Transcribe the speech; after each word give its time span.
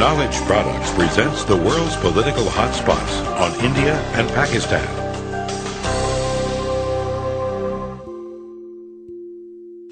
Knowledge 0.00 0.36
Products 0.46 0.90
presents 0.94 1.44
the 1.44 1.58
world's 1.58 1.94
political 1.96 2.46
hotspots 2.46 3.38
on 3.38 3.52
India 3.62 3.96
and 4.14 4.26
Pakistan. 4.30 4.88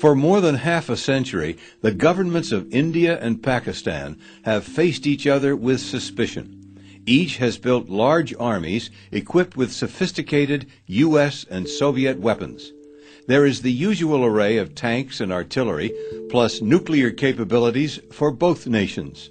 For 0.00 0.14
more 0.16 0.40
than 0.40 0.54
half 0.54 0.88
a 0.88 0.96
century, 0.96 1.58
the 1.82 1.92
governments 1.92 2.52
of 2.52 2.72
India 2.72 3.18
and 3.20 3.42
Pakistan 3.42 4.16
have 4.44 4.64
faced 4.64 5.06
each 5.06 5.26
other 5.26 5.54
with 5.54 5.78
suspicion. 5.78 6.80
Each 7.04 7.36
has 7.36 7.58
built 7.58 7.90
large 7.90 8.34
armies 8.40 8.88
equipped 9.12 9.58
with 9.58 9.70
sophisticated 9.70 10.64
U.S. 10.86 11.44
and 11.50 11.68
Soviet 11.68 12.18
weapons. 12.18 12.72
There 13.26 13.44
is 13.44 13.60
the 13.60 13.72
usual 13.72 14.24
array 14.24 14.56
of 14.56 14.74
tanks 14.74 15.20
and 15.20 15.30
artillery, 15.30 15.92
plus 16.30 16.62
nuclear 16.62 17.10
capabilities 17.10 18.00
for 18.10 18.30
both 18.30 18.66
nations. 18.66 19.28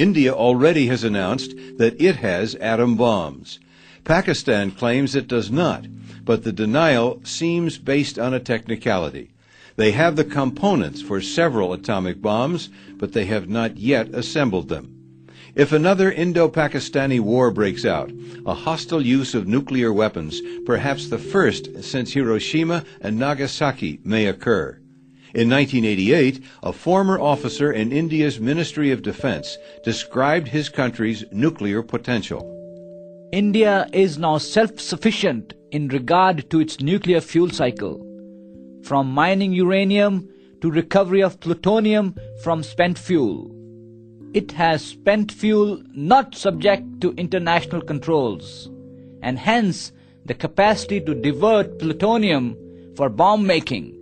India 0.00 0.32
already 0.32 0.86
has 0.86 1.04
announced 1.04 1.54
that 1.76 2.00
it 2.00 2.16
has 2.16 2.54
atom 2.54 2.96
bombs. 2.96 3.60
Pakistan 4.02 4.70
claims 4.70 5.14
it 5.14 5.28
does 5.28 5.50
not, 5.50 5.84
but 6.24 6.42
the 6.42 6.52
denial 6.52 7.20
seems 7.22 7.76
based 7.76 8.18
on 8.18 8.32
a 8.32 8.40
technicality. 8.40 9.30
They 9.76 9.92
have 9.92 10.16
the 10.16 10.24
components 10.24 11.02
for 11.02 11.20
several 11.20 11.74
atomic 11.74 12.22
bombs, 12.22 12.70
but 12.96 13.12
they 13.12 13.26
have 13.26 13.50
not 13.50 13.76
yet 13.76 14.08
assembled 14.14 14.70
them. 14.70 14.96
If 15.54 15.70
another 15.70 16.10
Indo-Pakistani 16.10 17.20
war 17.20 17.50
breaks 17.50 17.84
out, 17.84 18.10
a 18.46 18.54
hostile 18.54 19.04
use 19.04 19.34
of 19.34 19.46
nuclear 19.46 19.92
weapons, 19.92 20.40
perhaps 20.64 21.08
the 21.08 21.18
first 21.18 21.84
since 21.84 22.14
Hiroshima 22.14 22.86
and 23.02 23.18
Nagasaki, 23.18 24.00
may 24.02 24.24
occur. 24.24 24.79
In 25.34 25.48
1988, 25.48 26.42
a 26.62 26.72
former 26.72 27.20
officer 27.20 27.72
in 27.72 27.92
India's 27.92 28.40
Ministry 28.40 28.90
of 28.90 29.02
Defense 29.02 29.56
described 29.84 30.48
his 30.48 30.68
country's 30.68 31.24
nuclear 31.30 31.82
potential. 31.82 32.56
India 33.32 33.88
is 33.92 34.18
now 34.18 34.38
self-sufficient 34.38 35.54
in 35.70 35.88
regard 35.88 36.50
to 36.50 36.60
its 36.60 36.80
nuclear 36.80 37.20
fuel 37.20 37.50
cycle. 37.50 38.04
From 38.82 39.10
mining 39.10 39.52
uranium 39.52 40.28
to 40.60 40.70
recovery 40.70 41.22
of 41.22 41.38
plutonium 41.40 42.16
from 42.42 42.62
spent 42.62 42.98
fuel 42.98 43.50
it 44.32 44.52
has 44.52 44.84
spent 44.84 45.32
fuel 45.32 45.82
not 45.92 46.36
subject 46.36 47.00
to 47.00 47.12
international 47.14 47.82
controls, 47.82 48.70
and 49.22 49.38
hence 49.38 49.92
the 50.24 50.34
capacity 50.34 51.00
to 51.00 51.14
divert 51.14 51.78
plutonium 51.80 52.56
for 52.96 53.08
bomb 53.08 53.44
making. 53.44 53.99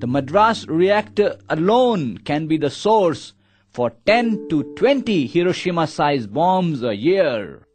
The 0.00 0.06
Madras 0.06 0.64
reactor 0.68 1.38
alone 1.48 2.18
can 2.18 2.46
be 2.46 2.56
the 2.56 2.70
source 2.70 3.32
for 3.68 3.90
10 4.06 4.48
to 4.48 4.62
20 4.76 5.26
Hiroshima 5.26 5.88
sized 5.88 6.32
bombs 6.32 6.84
a 6.84 6.94
year. 6.94 7.66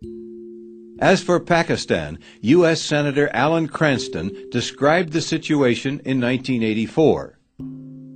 As 1.00 1.22
for 1.22 1.42
Pakistan, 1.42 2.18
U.S. 2.40 2.82
Senator 2.82 3.30
Alan 3.34 3.68
Cranston 3.68 4.32
described 4.52 5.12
the 5.12 5.20
situation 5.20 6.00
in 6.06 6.22
1984. 6.22 7.40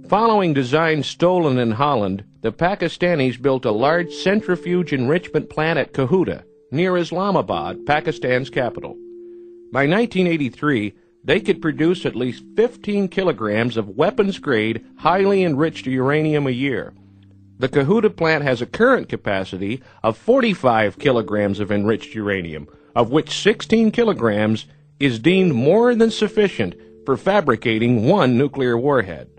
Following 0.08 0.54
designs 0.54 1.06
stolen 1.06 1.58
in 1.58 1.72
Holland, 1.72 2.24
the 2.42 2.54
Pakistanis 2.54 3.42
built 3.42 3.66
a 3.66 3.72
large 3.72 4.14
centrifuge 4.14 4.94
enrichment 4.94 5.50
plant 5.50 5.80
at 5.80 5.92
Kahuta, 5.92 6.44
near 6.72 6.96
Islamabad, 6.96 7.86
Pakistan's 7.86 8.50
capital. 8.50 8.96
By 9.74 9.86
1983, 9.86 10.94
they 11.28 11.42
could 11.42 11.62
produce 11.62 12.06
at 12.06 12.16
least 12.16 12.42
15 12.56 13.10
kilograms 13.10 13.76
of 13.76 13.90
weapons 13.90 14.40
grade, 14.40 14.84
highly 15.00 15.44
enriched 15.44 15.86
uranium 15.86 16.48
a 16.48 16.52
year. 16.52 16.94
The 17.60 17.68
Kahuta 17.68 18.16
plant 18.16 18.46
has 18.46 18.62
a 18.62 18.66
current 18.66 19.10
capacity 19.10 19.84
of 20.02 20.18
45 20.18 20.98
kilograms 20.98 21.60
of 21.60 21.70
enriched 21.70 22.16
uranium, 22.16 22.70
of 22.96 23.12
which 23.12 23.38
16 23.42 23.92
kilograms 23.92 24.68
is 25.02 25.20
deemed 25.20 25.54
more 25.54 25.94
than 25.96 26.12
sufficient 26.12 26.76
for 27.06 27.18
fabricating 27.18 28.06
one 28.06 28.38
nuclear 28.38 28.78
warhead. 28.78 29.30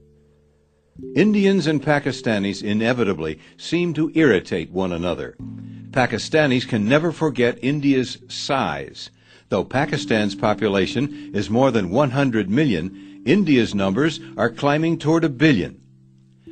Indians 1.16 1.66
and 1.66 1.82
Pakistanis 1.82 2.62
inevitably 2.62 3.38
seem 3.56 3.94
to 3.94 4.12
irritate 4.14 4.70
one 4.70 4.92
another. 4.92 5.36
Pakistanis 5.90 6.68
can 6.68 6.86
never 6.86 7.12
forget 7.12 7.58
India's 7.62 8.18
size. 8.28 9.08
Though 9.48 9.64
Pakistan's 9.64 10.34
population 10.34 11.30
is 11.34 11.48
more 11.48 11.70
than 11.70 11.90
100 11.90 12.50
million, 12.50 13.22
India's 13.24 13.74
numbers 13.74 14.20
are 14.36 14.50
climbing 14.50 14.98
toward 14.98 15.24
a 15.24 15.28
billion. 15.28 15.80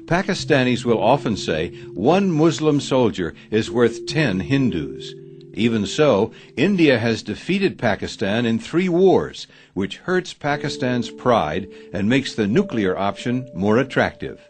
Pakistanis 0.06 0.84
will 0.84 1.02
often 1.02 1.36
say 1.36 1.70
one 1.92 2.30
Muslim 2.30 2.80
soldier 2.80 3.34
is 3.50 3.70
worth 3.70 4.06
10 4.06 4.40
Hindus. 4.40 5.14
Even 5.54 5.86
so, 5.86 6.32
India 6.56 6.98
has 6.98 7.22
defeated 7.22 7.78
Pakistan 7.78 8.46
in 8.46 8.58
three 8.58 8.88
wars, 8.88 9.46
which 9.74 9.96
hurts 9.98 10.32
Pakistan's 10.34 11.10
pride 11.10 11.66
and 11.92 12.08
makes 12.08 12.34
the 12.34 12.46
nuclear 12.46 12.96
option 12.96 13.48
more 13.54 13.78
attractive. 13.78 14.40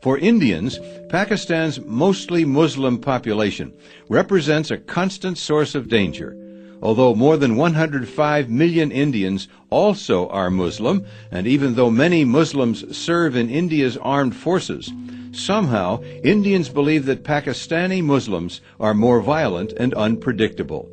For 0.00 0.16
Indians, 0.16 0.78
Pakistan's 1.08 1.80
mostly 1.80 2.44
Muslim 2.44 2.98
population 2.98 3.72
represents 4.08 4.70
a 4.70 4.78
constant 4.78 5.38
source 5.38 5.74
of 5.74 5.88
danger. 5.88 6.36
Although 6.82 7.14
more 7.14 7.36
than 7.36 7.56
105 7.56 8.50
million 8.50 8.90
Indians 8.92 9.48
also 9.70 10.28
are 10.28 10.50
Muslim, 10.50 11.04
and 11.30 11.46
even 11.46 11.74
though 11.74 11.90
many 11.90 12.24
Muslims 12.24 12.96
serve 12.96 13.36
in 13.36 13.48
India's 13.48 13.96
armed 13.96 14.36
forces, 14.36 14.92
Somehow, 15.34 16.00
Indians 16.22 16.68
believe 16.68 17.06
that 17.06 17.24
Pakistani 17.24 18.00
Muslims 18.02 18.60
are 18.78 18.94
more 18.94 19.20
violent 19.20 19.72
and 19.72 19.92
unpredictable. 19.94 20.88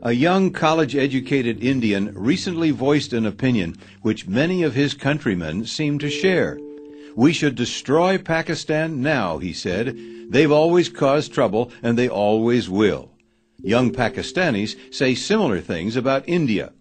A 0.00 0.12
young 0.12 0.50
college 0.50 0.96
educated 0.96 1.62
Indian 1.62 2.10
recently 2.14 2.70
voiced 2.70 3.12
an 3.12 3.26
opinion 3.26 3.76
which 4.00 4.26
many 4.26 4.62
of 4.62 4.74
his 4.74 4.94
countrymen 4.94 5.66
seem 5.66 5.98
to 5.98 6.08
share. 6.08 6.58
We 7.14 7.34
should 7.34 7.54
destroy 7.54 8.16
Pakistan 8.16 9.02
now, 9.02 9.36
he 9.36 9.52
said. 9.52 9.96
They've 10.30 10.50
always 10.50 10.88
caused 10.88 11.34
trouble 11.34 11.70
and 11.82 11.98
they 11.98 12.08
always 12.08 12.70
will. 12.70 13.11
Young 13.62 13.92
Pakistanis 13.92 14.76
say 14.92 15.14
similar 15.14 15.60
things 15.60 15.94
about 15.94 16.28
India. 16.28 16.72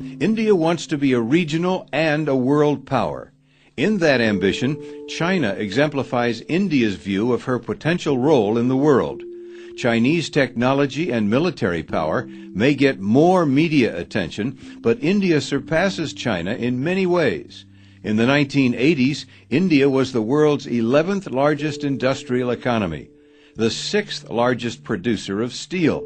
India 0.00 0.54
wants 0.54 0.88
to 0.88 0.98
be 0.98 1.12
a 1.12 1.20
regional 1.20 1.88
and 1.92 2.28
a 2.28 2.34
world 2.34 2.86
power. 2.86 3.32
In 3.76 3.98
that 3.98 4.20
ambition, 4.20 4.76
China 5.08 5.50
exemplifies 5.50 6.40
India's 6.42 6.96
view 6.96 7.32
of 7.32 7.44
her 7.44 7.60
potential 7.60 8.18
role 8.18 8.58
in 8.58 8.66
the 8.66 8.76
world. 8.76 9.22
Chinese 9.76 10.28
technology 10.28 11.10
and 11.10 11.30
military 11.30 11.82
power 11.84 12.26
may 12.26 12.74
get 12.74 13.00
more 13.00 13.46
media 13.46 13.96
attention, 13.96 14.58
but 14.80 15.02
India 15.02 15.40
surpasses 15.40 16.12
China 16.12 16.54
in 16.54 16.82
many 16.82 17.06
ways. 17.06 17.64
In 18.02 18.16
the 18.16 18.24
1980s, 18.24 19.24
India 19.50 19.88
was 19.88 20.12
the 20.12 20.22
world's 20.22 20.66
11th 20.66 21.30
largest 21.30 21.84
industrial 21.84 22.50
economy, 22.50 23.08
the 23.54 23.70
sixth 23.70 24.28
largest 24.28 24.82
producer 24.82 25.40
of 25.40 25.54
steel. 25.54 26.04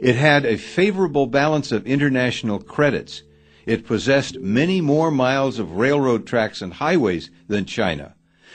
It 0.00 0.16
had 0.16 0.46
a 0.46 0.56
favorable 0.56 1.26
balance 1.26 1.72
of 1.72 1.86
international 1.86 2.58
credits. 2.58 3.22
It 3.66 3.86
possessed 3.86 4.40
many 4.40 4.80
more 4.80 5.10
miles 5.10 5.58
of 5.58 5.72
railroad 5.72 6.26
tracks 6.26 6.62
and 6.62 6.72
highways 6.72 7.30
than 7.48 7.66
China. 7.66 8.14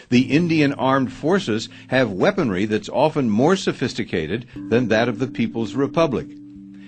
The 0.10 0.24
Indian 0.24 0.74
armed 0.74 1.14
forces 1.14 1.70
have 1.90 2.12
weaponry 2.12 2.66
that's 2.66 2.90
often 2.90 3.30
more 3.30 3.56
sophisticated 3.56 4.48
than 4.56 4.88
that 4.88 5.08
of 5.08 5.20
the 5.20 5.28
People's 5.28 5.76
Republic. 5.76 6.28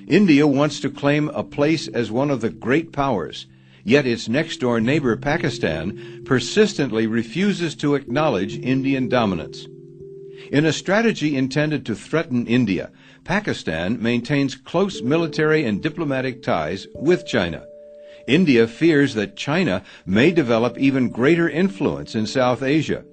India 0.07 0.47
wants 0.47 0.79
to 0.79 0.89
claim 0.89 1.29
a 1.29 1.43
place 1.43 1.87
as 1.87 2.09
one 2.09 2.31
of 2.31 2.41
the 2.41 2.49
great 2.49 2.91
powers, 2.91 3.45
yet 3.83 4.07
its 4.07 4.27
next 4.27 4.57
door 4.57 4.81
neighbor 4.81 5.15
Pakistan 5.15 6.23
persistently 6.25 7.05
refuses 7.05 7.75
to 7.75 7.93
acknowledge 7.93 8.57
Indian 8.57 9.07
dominance. 9.07 9.67
In 10.51 10.65
a 10.65 10.73
strategy 10.73 11.35
intended 11.35 11.85
to 11.85 11.95
threaten 11.95 12.47
India, 12.47 12.91
Pakistan 13.27 14.01
maintains 14.01 14.55
close 14.55 15.01
military 15.01 15.65
and 15.65 15.83
diplomatic 15.83 16.41
ties 16.41 16.87
with 16.95 17.27
China. 17.27 17.65
India 18.25 18.65
fears 18.65 19.15
that 19.15 19.35
China 19.35 19.83
may 20.05 20.31
develop 20.31 20.77
even 20.77 21.09
greater 21.09 21.49
influence 21.49 22.15
in 22.15 22.25
South 22.25 22.63
Asia. 22.63 23.03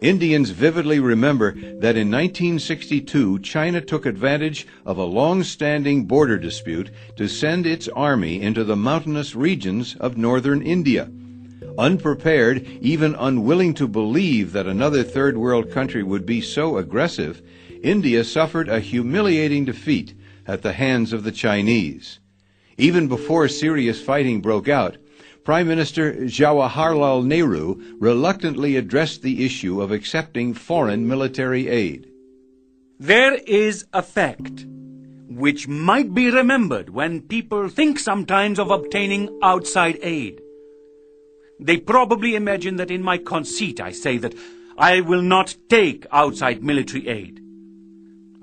Indians 0.00 0.50
vividly 0.50 0.98
remember 0.98 1.52
that 1.52 1.96
in 1.96 2.10
1962 2.10 3.38
China 3.38 3.80
took 3.80 4.06
advantage 4.06 4.66
of 4.84 4.98
a 4.98 5.04
long-standing 5.04 6.04
border 6.04 6.36
dispute 6.36 6.90
to 7.14 7.28
send 7.28 7.64
its 7.64 7.86
army 7.86 8.42
into 8.42 8.64
the 8.64 8.74
mountainous 8.74 9.36
regions 9.36 9.94
of 10.00 10.16
northern 10.16 10.62
India. 10.62 11.08
Unprepared, 11.78 12.66
even 12.80 13.14
unwilling 13.14 13.72
to 13.74 13.86
believe 13.86 14.50
that 14.52 14.66
another 14.66 15.04
third 15.04 15.38
world 15.38 15.70
country 15.70 16.02
would 16.02 16.26
be 16.26 16.40
so 16.40 16.76
aggressive, 16.76 17.40
India 17.84 18.24
suffered 18.24 18.68
a 18.68 18.80
humiliating 18.80 19.66
defeat 19.66 20.14
at 20.46 20.62
the 20.62 20.72
hands 20.72 21.12
of 21.12 21.22
the 21.22 21.30
Chinese. 21.30 22.18
Even 22.78 23.08
before 23.08 23.46
serious 23.46 24.00
fighting 24.00 24.40
broke 24.40 24.68
out, 24.68 24.96
Prime 25.44 25.68
Minister 25.68 26.14
Jawaharlal 26.14 27.26
Nehru 27.26 27.76
reluctantly 27.98 28.76
addressed 28.76 29.20
the 29.20 29.44
issue 29.44 29.82
of 29.82 29.92
accepting 29.92 30.54
foreign 30.54 31.06
military 31.06 31.68
aid. 31.68 32.08
There 32.98 33.34
is 33.34 33.84
a 33.92 34.02
fact 34.02 34.64
which 35.28 35.68
might 35.68 36.14
be 36.14 36.30
remembered 36.30 36.88
when 36.88 37.20
people 37.20 37.68
think 37.68 37.98
sometimes 37.98 38.58
of 38.58 38.70
obtaining 38.70 39.38
outside 39.42 39.98
aid. 40.00 40.40
They 41.60 41.76
probably 41.76 42.34
imagine 42.34 42.76
that 42.76 42.90
in 42.90 43.02
my 43.02 43.18
conceit 43.18 43.78
I 43.78 43.92
say 43.92 44.16
that 44.18 44.34
I 44.78 45.02
will 45.02 45.22
not 45.22 45.54
take 45.68 46.06
outside 46.10 46.64
military 46.64 47.08
aid. 47.08 47.43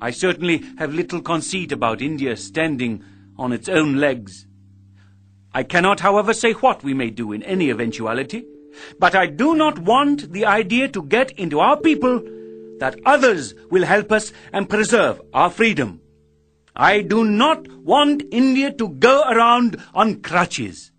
I 0.02 0.10
certainly 0.10 0.64
have 0.80 0.96
little 0.96 1.22
conceit 1.22 1.72
about 1.72 2.02
India 2.02 2.36
standing 2.36 3.04
on 3.38 3.54
its 3.54 3.70
own 3.70 3.98
legs. 3.98 4.48
I 5.54 5.62
cannot, 5.62 6.00
however, 6.00 6.34
say 6.34 6.54
what 6.54 6.84
we 6.84 6.96
may 6.96 7.12
do 7.12 7.32
in 7.32 7.44
any 7.44 7.70
eventuality, 7.70 8.46
but 8.98 9.14
I 9.14 9.28
do 9.28 9.54
not 9.54 9.78
want 9.78 10.32
the 10.32 10.46
idea 10.46 10.88
to 10.88 11.04
get 11.04 11.30
into 11.32 11.60
our 11.60 11.78
people 11.78 12.20
that 12.80 13.00
others 13.06 13.54
will 13.70 13.86
help 13.86 14.12
us 14.12 14.34
and 14.52 14.68
preserve 14.68 15.22
our 15.36 15.52
freedom. 15.52 16.02
I 16.76 17.02
do 17.04 17.24
not 17.24 17.68
want 17.68 18.24
India 18.32 18.72
to 18.72 18.90
go 18.90 19.22
around 19.30 19.78
on 19.94 20.22
crutches. 20.22 20.92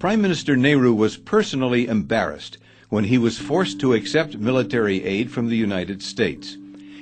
Prime 0.00 0.22
Minister 0.22 0.56
Nehru 0.56 0.92
was 0.92 1.18
personally 1.18 1.86
embarrassed 1.86 2.58
when 2.88 3.04
he 3.04 3.18
was 3.18 3.38
forced 3.38 3.78
to 3.80 3.94
accept 3.94 4.38
military 4.38 5.04
aid 5.04 5.30
from 5.30 5.48
the 5.48 5.56
United 5.56 6.02
States. 6.02 6.56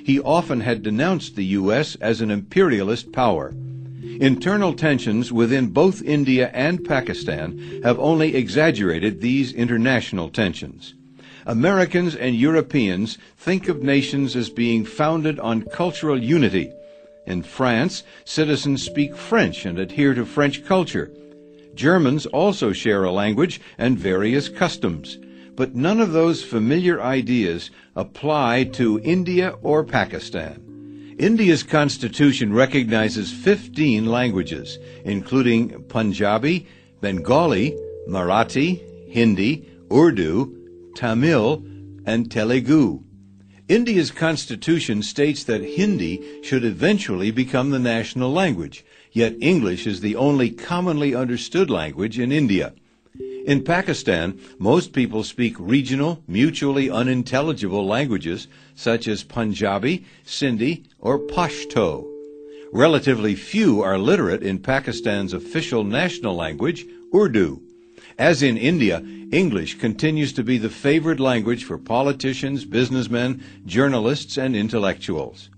He 0.09 0.19
often 0.19 0.61
had 0.61 0.81
denounced 0.81 1.35
the 1.35 1.45
U.S. 1.61 1.93
as 2.01 2.19
an 2.19 2.31
imperialist 2.31 3.11
power. 3.11 3.53
Internal 4.19 4.73
tensions 4.73 5.31
within 5.31 5.67
both 5.67 6.01
India 6.01 6.49
and 6.51 6.83
Pakistan 6.83 7.81
have 7.83 7.99
only 7.99 8.35
exaggerated 8.35 9.21
these 9.21 9.53
international 9.53 10.29
tensions. 10.29 10.95
Americans 11.45 12.15
and 12.15 12.35
Europeans 12.35 13.19
think 13.37 13.67
of 13.67 13.83
nations 13.83 14.35
as 14.35 14.49
being 14.49 14.83
founded 14.83 15.39
on 15.39 15.61
cultural 15.61 16.19
unity. 16.19 16.73
In 17.27 17.43
France, 17.43 18.01
citizens 18.25 18.81
speak 18.81 19.15
French 19.15 19.63
and 19.63 19.77
adhere 19.77 20.15
to 20.15 20.25
French 20.25 20.65
culture. 20.65 21.11
Germans 21.75 22.25
also 22.25 22.73
share 22.73 23.03
a 23.03 23.11
language 23.11 23.61
and 23.77 23.95
various 23.95 24.49
customs, 24.49 25.19
but 25.59 25.75
none 25.75 25.99
of 25.99 26.13
those 26.13 26.41
familiar 26.41 27.01
ideas 27.01 27.69
apply 27.93 28.63
to 28.63 28.97
India 29.01 29.49
or 29.61 29.83
Pakistan. 29.83 31.15
India's 31.19 31.63
constitution 31.63 32.53
recognizes 32.53 33.33
15 33.33 34.05
languages, 34.05 34.79
including 35.03 35.83
Punjabi, 35.89 36.65
Bengali, 37.01 37.75
Marathi, 38.07 38.79
Hindi, 39.09 39.67
Urdu, 39.91 40.93
Tamil, 40.95 41.61
and 42.05 42.31
Telugu. 42.31 43.03
India's 43.67 44.11
constitution 44.11 45.03
states 45.03 45.43
that 45.43 45.61
Hindi 45.61 46.41
should 46.41 46.63
eventually 46.63 47.31
become 47.31 47.71
the 47.71 47.79
national 47.79 48.31
language, 48.31 48.85
yet 49.11 49.35
English 49.41 49.85
is 49.85 49.99
the 49.99 50.15
only 50.15 50.51
commonly 50.51 51.13
understood 51.13 51.69
language 51.69 52.17
in 52.17 52.31
India. 52.31 52.71
In 53.45 53.63
Pakistan, 53.63 54.39
most 54.59 54.93
people 54.93 55.23
speak 55.23 55.55
regional, 55.57 56.21
mutually 56.27 56.89
unintelligible 56.89 57.85
languages 57.85 58.47
such 58.75 59.07
as 59.07 59.23
Punjabi, 59.23 60.05
Sindhi, 60.25 60.85
or 60.99 61.19
Pashto. 61.19 62.05
Relatively 62.71 63.35
few 63.35 63.81
are 63.81 63.97
literate 63.97 64.43
in 64.43 64.59
Pakistan's 64.59 65.33
official 65.33 65.83
national 65.83 66.35
language, 66.35 66.85
Urdu. 67.15 67.61
As 68.19 68.43
in 68.43 68.57
India, 68.57 69.03
English 69.31 69.79
continues 69.79 70.33
to 70.33 70.43
be 70.43 70.57
the 70.57 70.69
favored 70.69 71.19
language 71.19 71.63
for 71.63 71.77
politicians, 71.77 72.65
businessmen, 72.65 73.43
journalists, 73.65 74.37
and 74.37 74.55
intellectuals. 74.55 75.49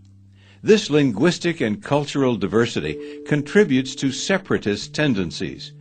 This 0.63 0.89
linguistic 0.89 1.59
and 1.59 1.81
cultural 1.81 2.35
diversity 2.35 3.21
contributes 3.25 3.95
to 3.95 4.11
separatist 4.11 4.93
tendencies. 4.93 5.73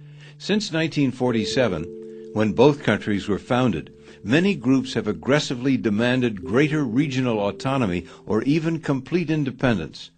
Since 0.42 0.72
1947, 0.72 2.30
when 2.32 2.54
both 2.54 2.82
countries 2.82 3.28
were 3.28 3.38
founded, 3.38 3.92
many 4.24 4.54
groups 4.54 4.94
have 4.94 5.06
aggressively 5.06 5.76
demanded 5.76 6.42
greater 6.42 6.82
regional 6.82 7.40
autonomy 7.40 8.06
or 8.24 8.42
even 8.44 8.80
complete 8.80 9.28
independence. 9.28 10.10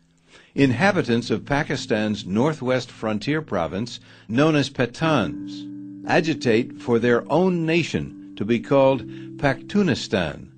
Inhabitants 0.54 1.28
of 1.32 1.44
Pakistan's 1.44 2.24
northwest 2.24 2.88
frontier 2.88 3.42
province, 3.42 3.98
known 4.28 4.54
as 4.54 4.70
Pathans, 4.70 5.66
agitate 6.06 6.80
for 6.80 7.00
their 7.00 7.28
own 7.28 7.66
nation 7.66 8.34
to 8.36 8.44
be 8.44 8.60
called 8.60 9.04
Pakhtunistan. 9.38 10.51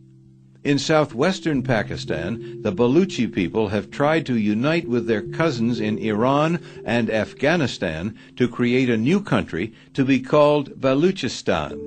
In 0.64 0.78
southwestern 0.78 1.62
Pakistan, 1.62 2.62
the 2.62 2.72
Baluchi 2.72 3.30
people 3.30 3.68
have 3.68 3.90
tried 3.90 4.24
to 4.24 4.38
unite 4.38 4.88
with 4.88 5.06
their 5.06 5.20
cousins 5.20 5.78
in 5.78 5.98
Iran 5.98 6.58
and 6.86 7.10
Afghanistan 7.10 8.14
to 8.36 8.48
create 8.48 8.88
a 8.88 8.96
new 8.96 9.20
country 9.20 9.74
to 9.92 10.06
be 10.06 10.20
called 10.20 10.80
Baluchistan. 10.80 11.78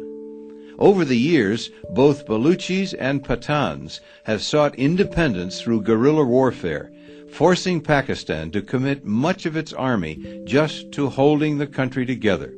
Over 0.77 1.03
the 1.03 1.17
years, 1.17 1.71
both 1.89 2.27
Baluchis 2.27 2.93
and 2.99 3.23
Pathans 3.23 3.99
have 4.25 4.43
sought 4.43 4.75
independence 4.75 5.59
through 5.59 5.81
guerrilla 5.81 6.23
warfare, 6.23 6.91
forcing 7.31 7.81
Pakistan 7.81 8.51
to 8.51 8.61
commit 8.61 9.03
much 9.03 9.47
of 9.47 9.57
its 9.57 9.73
army 9.73 10.43
just 10.45 10.91
to 10.91 11.09
holding 11.09 11.57
the 11.57 11.65
country 11.65 12.05
together. 12.05 12.53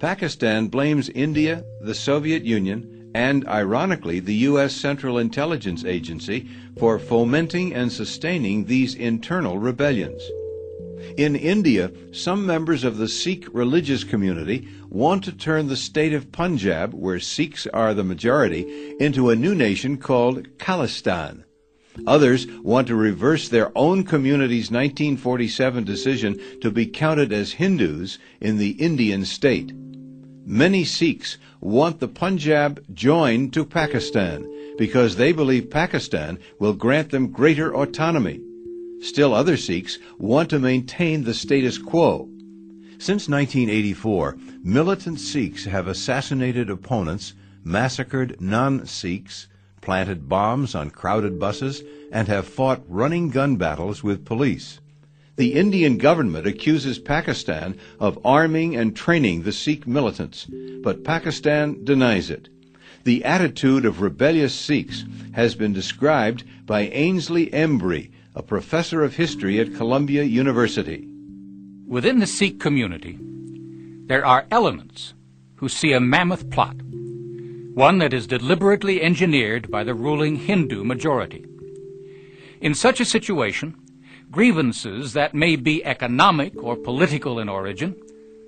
Pakistan 0.00 0.66
blames 0.66 1.08
India, 1.10 1.62
the 1.82 1.94
Soviet 1.94 2.42
Union, 2.42 2.99
and 3.14 3.46
ironically 3.48 4.20
the 4.20 4.34
U.S. 4.34 4.74
Central 4.74 5.18
Intelligence 5.18 5.84
Agency 5.84 6.48
for 6.78 6.98
fomenting 6.98 7.74
and 7.74 7.90
sustaining 7.90 8.64
these 8.64 8.94
internal 8.94 9.58
rebellions. 9.58 10.22
In 11.16 11.34
India, 11.34 11.90
some 12.12 12.44
members 12.44 12.84
of 12.84 12.98
the 12.98 13.08
Sikh 13.08 13.46
religious 13.52 14.04
community 14.04 14.68
want 14.88 15.24
to 15.24 15.32
turn 15.32 15.68
the 15.68 15.76
state 15.76 16.12
of 16.12 16.30
Punjab, 16.30 16.92
where 16.92 17.18
Sikhs 17.18 17.66
are 17.68 17.94
the 17.94 18.04
majority, 18.04 18.94
into 19.00 19.30
a 19.30 19.36
new 19.36 19.54
nation 19.54 19.96
called 19.96 20.46
Khalistan. 20.58 21.44
Others 22.06 22.46
want 22.62 22.86
to 22.86 22.94
reverse 22.94 23.48
their 23.48 23.76
own 23.76 24.04
community's 24.04 24.70
1947 24.70 25.84
decision 25.84 26.40
to 26.60 26.70
be 26.70 26.86
counted 26.86 27.32
as 27.32 27.52
Hindus 27.52 28.18
in 28.40 28.58
the 28.58 28.70
Indian 28.72 29.24
state. 29.24 29.72
Many 30.46 30.84
Sikhs 30.84 31.36
want 31.60 32.00
the 32.00 32.08
Punjab 32.08 32.82
joined 32.94 33.52
to 33.52 33.64
Pakistan 33.64 34.48
because 34.78 35.16
they 35.16 35.32
believe 35.32 35.70
Pakistan 35.70 36.38
will 36.58 36.72
grant 36.72 37.10
them 37.10 37.30
greater 37.30 37.74
autonomy. 37.74 38.40
Still 39.00 39.34
other 39.34 39.56
Sikhs 39.56 39.98
want 40.18 40.50
to 40.50 40.58
maintain 40.58 41.24
the 41.24 41.34
status 41.34 41.78
quo. 41.78 42.28
Since 42.98 43.28
1984, 43.28 44.36
militant 44.62 45.20
Sikhs 45.20 45.64
have 45.64 45.86
assassinated 45.86 46.70
opponents, 46.70 47.34
massacred 47.62 48.40
non-Sikhs, 48.40 49.46
planted 49.80 50.28
bombs 50.28 50.74
on 50.74 50.90
crowded 50.90 51.38
buses, 51.38 51.82
and 52.12 52.28
have 52.28 52.46
fought 52.46 52.82
running 52.88 53.30
gun 53.30 53.56
battles 53.56 54.02
with 54.02 54.24
police. 54.24 54.80
The 55.36 55.54
Indian 55.54 55.96
government 55.96 56.46
accuses 56.46 56.98
Pakistan 56.98 57.78
of 57.98 58.18
arming 58.24 58.76
and 58.76 58.94
training 58.94 59.42
the 59.42 59.52
Sikh 59.52 59.86
militants, 59.86 60.46
but 60.82 61.04
Pakistan 61.04 61.82
denies 61.84 62.30
it. 62.30 62.48
The 63.04 63.24
attitude 63.24 63.86
of 63.86 64.02
rebellious 64.02 64.54
Sikhs 64.54 65.04
has 65.32 65.54
been 65.54 65.72
described 65.72 66.44
by 66.66 66.82
Ainslie 66.88 67.50
Embree, 67.52 68.10
a 68.34 68.42
professor 68.42 69.02
of 69.02 69.16
history 69.16 69.58
at 69.58 69.74
Columbia 69.74 70.22
University. 70.24 71.08
Within 71.86 72.18
the 72.18 72.26
Sikh 72.26 72.60
community, 72.60 73.18
there 74.06 74.24
are 74.26 74.46
elements 74.50 75.14
who 75.56 75.68
see 75.68 75.92
a 75.92 76.00
mammoth 76.00 76.50
plot, 76.50 76.76
one 77.74 77.98
that 77.98 78.12
is 78.12 78.26
deliberately 78.26 79.00
engineered 79.00 79.70
by 79.70 79.84
the 79.84 79.94
ruling 79.94 80.36
Hindu 80.36 80.84
majority. 80.84 81.46
In 82.60 82.74
such 82.74 83.00
a 83.00 83.04
situation, 83.04 83.74
grievances 84.30 85.12
that 85.14 85.34
may 85.34 85.56
be 85.56 85.84
economic 85.84 86.52
or 86.62 86.76
political 86.76 87.40
in 87.40 87.48
origin 87.48 87.96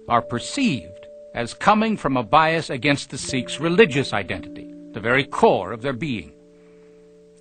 are 0.09 0.23
perceived 0.23 1.07
as 1.35 1.55
coming 1.55 1.97
from 1.97 2.17
a 2.17 2.23
bias 2.23 2.71
against 2.71 3.11
the 3.11 3.19
Sikhs' 3.19 3.59
religious 3.59 4.12
identity, 4.12 4.73
the 4.93 5.01
very 5.01 5.25
core 5.25 5.73
of 5.73 5.83
their 5.83 5.93
being. 5.93 6.33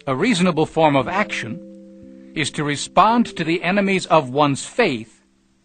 A 0.08 0.16
reasonable 0.16 0.66
form 0.66 0.96
of 0.96 1.08
action 1.08 2.32
is 2.36 2.50
to 2.52 2.64
respond 2.64 3.26
to 3.38 3.44
the 3.44 3.62
enemies 3.62 4.06
of 4.08 4.30
one's 4.30 4.66
faith 4.66 5.22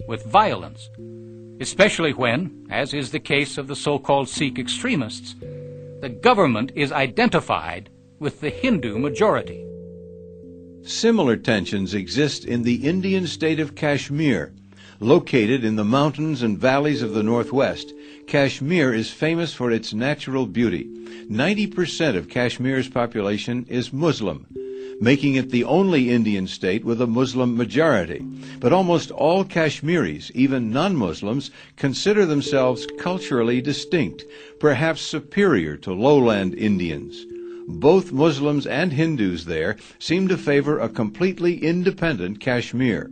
with 0.06 0.26
violence, 0.26 0.90
especially 1.60 2.12
when, 2.12 2.66
as 2.70 2.92
is 2.92 3.10
the 3.10 3.20
case 3.20 3.56
of 3.56 3.68
the 3.68 3.76
so-called 3.76 4.28
Sikh 4.28 4.58
extremists, 4.58 5.34
the 6.00 6.10
government 6.10 6.72
is 6.74 6.92
identified 6.92 7.88
with 8.18 8.40
the 8.40 8.50
Hindu 8.50 8.98
majority. 8.98 9.64
Similar 10.86 11.36
tensions 11.36 11.94
exist 11.94 12.44
in 12.44 12.62
the 12.62 12.86
Indian 12.86 13.26
state 13.26 13.58
of 13.58 13.74
Kashmir. 13.74 14.52
Located 15.00 15.64
in 15.64 15.74
the 15.74 15.84
mountains 15.84 16.42
and 16.42 16.56
valleys 16.56 17.02
of 17.02 17.12
the 17.12 17.24
northwest, 17.24 17.92
Kashmir 18.28 18.94
is 18.94 19.10
famous 19.10 19.52
for 19.52 19.72
its 19.72 19.92
natural 19.92 20.46
beauty. 20.46 20.84
90% 21.28 22.16
of 22.16 22.28
Kashmir's 22.28 22.88
population 22.88 23.66
is 23.68 23.92
Muslim. 23.92 24.46
making 25.00 25.34
it 25.34 25.50
the 25.50 25.64
only 25.64 26.10
Indian 26.10 26.46
state 26.46 26.84
with 26.84 27.02
a 27.02 27.06
Muslim 27.06 27.56
majority. 27.56 28.24
But 28.60 28.72
almost 28.72 29.10
all 29.10 29.44
Kashmiris, 29.44 30.30
even 30.34 30.70
non-Muslims, 30.70 31.50
consider 31.76 32.24
themselves 32.24 32.86
culturally 32.98 33.60
distinct, 33.60 34.24
perhaps 34.60 35.02
superior 35.02 35.76
to 35.78 35.92
lowland 35.92 36.54
Indians. 36.54 37.26
Both 37.68 38.12
Muslims 38.12 38.64
and 38.64 38.92
Hindus 38.92 39.44
there 39.44 39.76
seem 39.98 40.28
to 40.28 40.36
favor 40.36 40.78
a 40.78 40.88
completely 40.88 41.64
independent 41.64 42.38
Kashmir. 42.38 43.10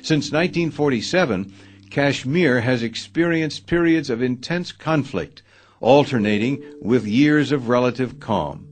Since 0.00 0.32
1947, 0.32 1.52
Kashmir 1.90 2.60
has 2.62 2.82
experienced 2.82 3.66
periods 3.66 4.08
of 4.08 4.22
intense 4.22 4.72
conflict, 4.72 5.42
alternating 5.80 6.62
with 6.80 7.06
years 7.06 7.52
of 7.52 7.68
relative 7.68 8.18
calm. 8.20 8.66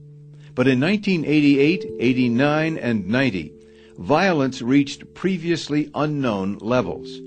But 0.55 0.67
in 0.67 0.79
1988, 0.79 1.85
89, 1.99 2.77
and 2.77 3.07
90, 3.07 3.53
violence 3.99 4.61
reached 4.63 5.13
previously 5.13 5.91
unknown 5.93 6.57
levels. 6.57 7.19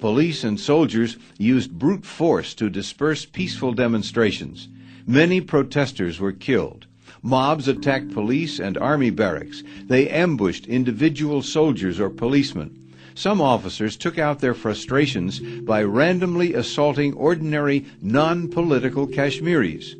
Police 0.00 0.44
and 0.44 0.60
soldiers 0.60 1.16
used 1.38 1.78
brute 1.78 2.04
force 2.04 2.52
to 2.54 2.68
disperse 2.68 3.24
peaceful 3.24 3.72
demonstrations. 3.72 4.68
Many 5.06 5.40
protesters 5.40 6.20
were 6.20 6.32
killed. 6.32 6.87
Mobs 7.22 7.66
attacked 7.68 8.12
police 8.12 8.60
and 8.60 8.78
army 8.78 9.10
barracks. 9.10 9.62
They 9.86 10.08
ambushed 10.08 10.66
individual 10.66 11.42
soldiers 11.42 11.98
or 11.98 12.10
policemen. 12.10 12.78
Some 13.14 13.40
officers 13.40 13.96
took 13.96 14.18
out 14.18 14.38
their 14.38 14.54
frustrations 14.54 15.40
by 15.40 15.82
randomly 15.82 16.54
assaulting 16.54 17.14
ordinary, 17.14 17.84
non-political 18.00 19.08
Kashmiris. 19.08 19.96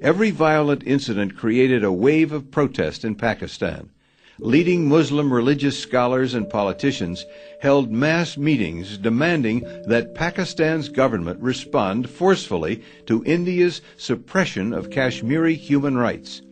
Every 0.00 0.30
violent 0.30 0.82
incident 0.86 1.36
created 1.36 1.84
a 1.84 1.92
wave 1.92 2.32
of 2.32 2.50
protest 2.50 3.04
in 3.04 3.14
Pakistan. 3.14 3.90
Leading 4.38 4.88
Muslim 4.88 5.32
religious 5.32 5.78
scholars 5.78 6.34
and 6.34 6.48
politicians 6.48 7.24
held 7.60 7.90
mass 7.90 8.36
meetings 8.36 8.98
demanding 8.98 9.60
that 9.86 10.14
Pakistan's 10.14 10.88
government 10.88 11.40
respond 11.40 12.08
forcefully 12.08 12.82
to 13.06 13.24
India's 13.24 13.80
suppression 13.96 14.72
of 14.72 14.90
Kashmiri 14.90 15.54
human 15.54 15.96
rights. 15.96 16.42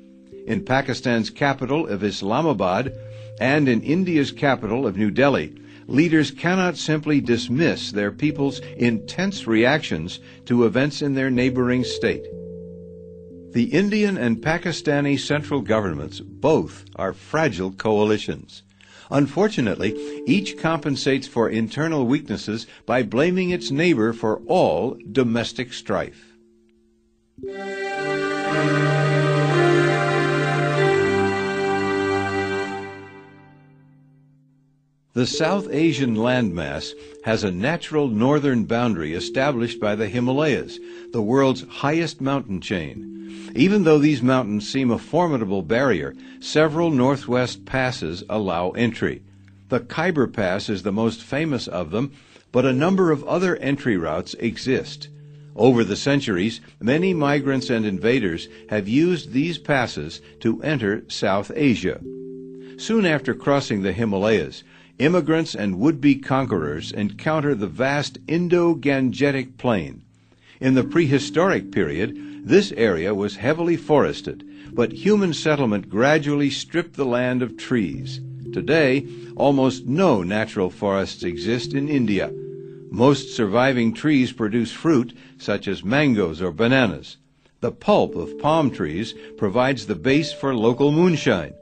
In 0.47 0.65
Pakistan's 0.65 1.31
capital 1.31 1.87
of 1.87 2.05
Islamabad 2.05 2.93
and 3.41 3.69
in 3.69 3.83
India's 3.83 4.31
capital 4.31 4.87
of 4.87 4.97
New 4.97 5.11
Delhi, 5.11 5.55
leaders 5.87 6.31
cannot 6.31 6.77
simply 6.77 7.21
dismiss 7.21 7.93
their 7.93 8.11
people's 8.11 8.61
intense 8.77 9.47
reactions 9.47 10.21
to 10.47 10.65
events 10.65 11.01
in 11.01 11.15
their 11.15 11.31
neighboring 11.31 11.83
state. 11.83 12.25
The 13.53 13.71
Indian 13.73 14.19
and 14.19 14.43
Pakistani 14.43 15.19
central 15.19 15.61
governments 15.61 16.21
both 16.21 16.85
are 16.97 17.13
fragile 17.13 17.71
coalitions. 17.73 18.63
Unfortunately, 19.11 19.95
each 20.27 20.59
compensates 20.59 21.27
for 21.27 21.49
internal 21.49 22.07
weaknesses 22.07 22.67
by 22.85 23.03
blaming 23.03 23.51
its 23.51 23.71
neighbor 23.71 24.13
for 24.13 24.43
all 24.47 24.99
domestic 25.13 25.73
strife. 25.73 26.37
The 35.15 35.27
South 35.29 35.69
Asian 35.71 36.17
landmass 36.17 36.93
has 37.23 37.45
a 37.45 37.53
natural 37.53 38.09
northern 38.09 38.65
boundary 38.65 39.13
established 39.13 39.79
by 39.79 39.95
the 39.95 40.09
Himalayas, 40.09 40.81
the 41.13 41.23
world's 41.23 41.63
highest 41.69 42.21
mountain 42.21 42.61
chain. 42.61 43.53
Even 43.55 43.85
though 43.85 44.01
these 44.01 44.23
mountains 44.23 44.69
seem 44.69 44.91
a 44.91 44.99
formidable 44.99 45.63
barrier, 45.63 46.17
several 46.41 46.91
northwest 46.91 47.65
passes 47.65 48.25
allow 48.29 48.71
entry. 48.71 49.23
The 49.69 49.79
Khyber 49.79 50.27
Pass 50.27 50.69
is 50.69 50.83
the 50.83 50.91
most 50.91 51.23
famous 51.23 51.69
of 51.69 51.93
them, 51.93 52.11
but 52.51 52.67
a 52.67 52.73
number 52.73 53.13
of 53.13 53.23
other 53.23 53.55
entry 53.59 53.97
routes 53.97 54.35
exist. 54.41 55.11
Over 55.55 55.85
the 55.85 55.95
centuries, 55.95 56.61
many 56.81 57.15
migrants 57.15 57.71
and 57.71 57.87
invaders 57.87 58.49
have 58.69 58.89
used 58.89 59.31
these 59.31 59.59
passes 59.59 60.21
to 60.41 60.61
enter 60.65 61.05
South 61.07 61.53
Asia. 61.55 62.01
Soon 62.77 63.07
after 63.07 63.33
crossing 63.33 63.83
the 63.83 63.93
Himalayas, 63.93 64.65
immigrants 64.99 65.55
and 65.55 65.79
would-be 65.79 66.17
conquerors 66.17 66.93
encounter 66.93 67.55
the 67.55 67.67
vast 67.67 68.19
Indo-Gangetic 68.29 69.57
Plain. 69.59 70.03
In 70.61 70.75
the 70.75 70.85
prehistoric 70.85 71.73
period, 71.73 72.47
this 72.49 72.73
area 72.73 73.15
was 73.15 73.37
heavily 73.37 73.77
forested, 73.77 74.45
but 74.73 74.93
human 74.93 75.33
settlement 75.33 75.89
gradually 75.89 76.51
stripped 76.51 76.95
the 76.95 77.07
land 77.07 77.43
of 77.43 77.57
trees. 77.57 78.21
Today, 78.53 79.07
almost 79.35 79.87
no 79.87 80.23
natural 80.23 80.71
forests 80.71 81.23
exist 81.23 81.75
in 81.75 81.89
India. 81.89 82.33
Most 82.91 83.35
surviving 83.35 83.93
trees 83.93 84.31
produce 84.33 84.71
fruit, 84.71 85.17
such 85.39 85.67
as 85.67 85.83
mangoes 85.83 86.41
or 86.41 86.53
bananas. 86.53 87.17
The 87.61 87.73
pulp 87.73 88.15
of 88.15 88.39
palm 88.39 88.71
trees 88.71 89.15
provides 89.37 89.87
the 89.87 89.97
base 89.97 90.33
for 90.33 90.55
local 90.55 90.93
moonshine. 90.93 91.55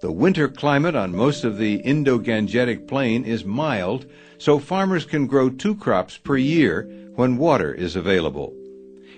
The 0.00 0.12
winter 0.12 0.46
climate 0.46 0.94
on 0.94 1.16
most 1.16 1.42
of 1.42 1.58
the 1.58 1.76
Indo-Gangetic 1.76 2.86
Plain 2.86 3.24
is 3.24 3.44
mild, 3.44 4.06
so 4.38 4.60
farmers 4.60 5.04
can 5.04 5.26
grow 5.26 5.50
two 5.50 5.74
crops 5.74 6.16
per 6.16 6.36
year 6.36 6.88
when 7.16 7.36
water 7.36 7.74
is 7.74 7.96
available. 7.96 8.54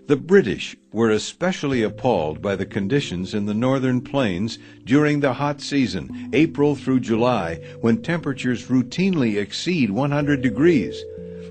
The 0.07 0.17
British 0.17 0.79
were 0.91 1.11
especially 1.11 1.83
appalled 1.83 2.41
by 2.41 2.57
the 2.57 2.65
conditions 2.65 3.35
in 3.35 3.45
the 3.45 3.53
northern 3.53 4.01
plains 4.01 4.59
during 4.83 5.21
the 5.21 5.35
hot 5.35 5.61
season, 5.61 6.31
April 6.33 6.75
through 6.75 7.01
July, 7.01 7.57
when 7.83 8.01
temperatures 8.01 8.69
routinely 8.69 9.39
exceed 9.39 9.91
100 9.91 10.41
degrees. 10.41 11.05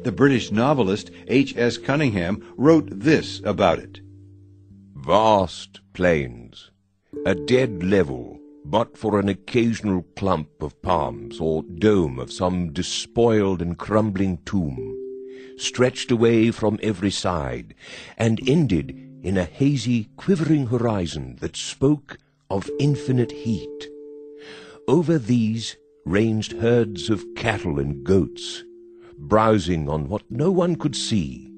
The 0.03 0.12
British 0.12 0.51
novelist 0.51 1.12
H.S. 1.27 1.77
Cunningham 1.77 2.43
wrote 2.57 2.89
this 2.91 3.41
about 3.45 3.77
it. 3.77 4.01
Vast 4.95 5.81
plains, 5.93 6.71
a 7.27 7.36
dead 7.36 7.83
level 7.83 8.38
but 8.70 8.96
for 8.96 9.20
an 9.20 9.28
occasional 9.28 10.04
clump 10.16 10.62
of 10.62 10.80
palms 10.84 11.40
or 11.40 11.64
dome 11.64 12.20
of 12.20 12.32
some 12.32 12.72
despoiled 12.72 13.64
and 13.64 13.80
crumbling 13.80 14.38
tomb, 14.46 14.96
stretched 15.58 16.12
away 16.12 16.52
from 16.52 16.80
every 16.84 17.10
side, 17.10 17.74
and 18.16 18.40
ended 18.48 18.92
in 19.24 19.38
a 19.38 19.44
hazy, 19.44 20.08
quivering 20.18 20.68
horizon 20.68 21.36
that 21.40 21.56
spoke 21.56 22.20
of 22.52 22.70
infinite 22.80 23.32
heat. 23.32 23.88
Over 24.88 25.18
these 25.18 25.76
ranged 26.06 26.52
herds 26.54 27.10
of 27.10 27.26
cattle 27.36 27.80
and 27.80 28.04
goats, 28.04 28.64
browsing 29.18 29.90
on 29.90 30.08
what 30.08 30.30
no 30.30 30.52
one 30.52 30.76
could 30.76 30.96
see, 30.96 31.52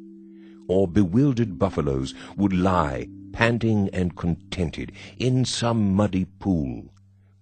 or 0.69 0.87
bewildered 0.87 1.59
buffaloes 1.59 2.13
would 2.37 2.53
lie 2.53 3.09
panting 3.33 3.89
and 3.93 4.15
contented, 4.15 4.91
in 5.17 5.45
some 5.45 5.93
muddy 5.93 6.25
pool, 6.25 6.83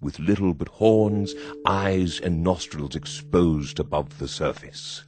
with 0.01 0.19
little 0.19 0.53
but 0.53 0.67
horns, 0.67 1.33
eyes, 1.65 2.19
and 2.19 2.43
nostrils 2.43 2.95
exposed 2.95 3.79
above 3.79 4.17
the 4.19 4.27
surface. 4.27 5.03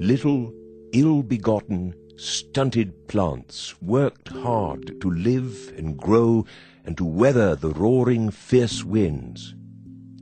Little, 0.00 0.52
ill-begotten, 0.92 1.94
stunted 2.16 3.08
plants 3.08 3.80
worked 3.80 4.28
hard 4.28 5.00
to 5.00 5.10
live 5.10 5.72
and 5.76 5.96
grow 5.96 6.44
and 6.84 6.96
to 6.96 7.04
weather 7.04 7.56
the 7.56 7.70
roaring, 7.70 8.30
fierce 8.30 8.84
winds. 8.84 9.54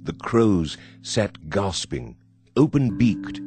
The 0.03 0.13
crows 0.13 0.77
sat 1.03 1.49
gasping, 1.51 2.17
open-beaked, 2.57 3.41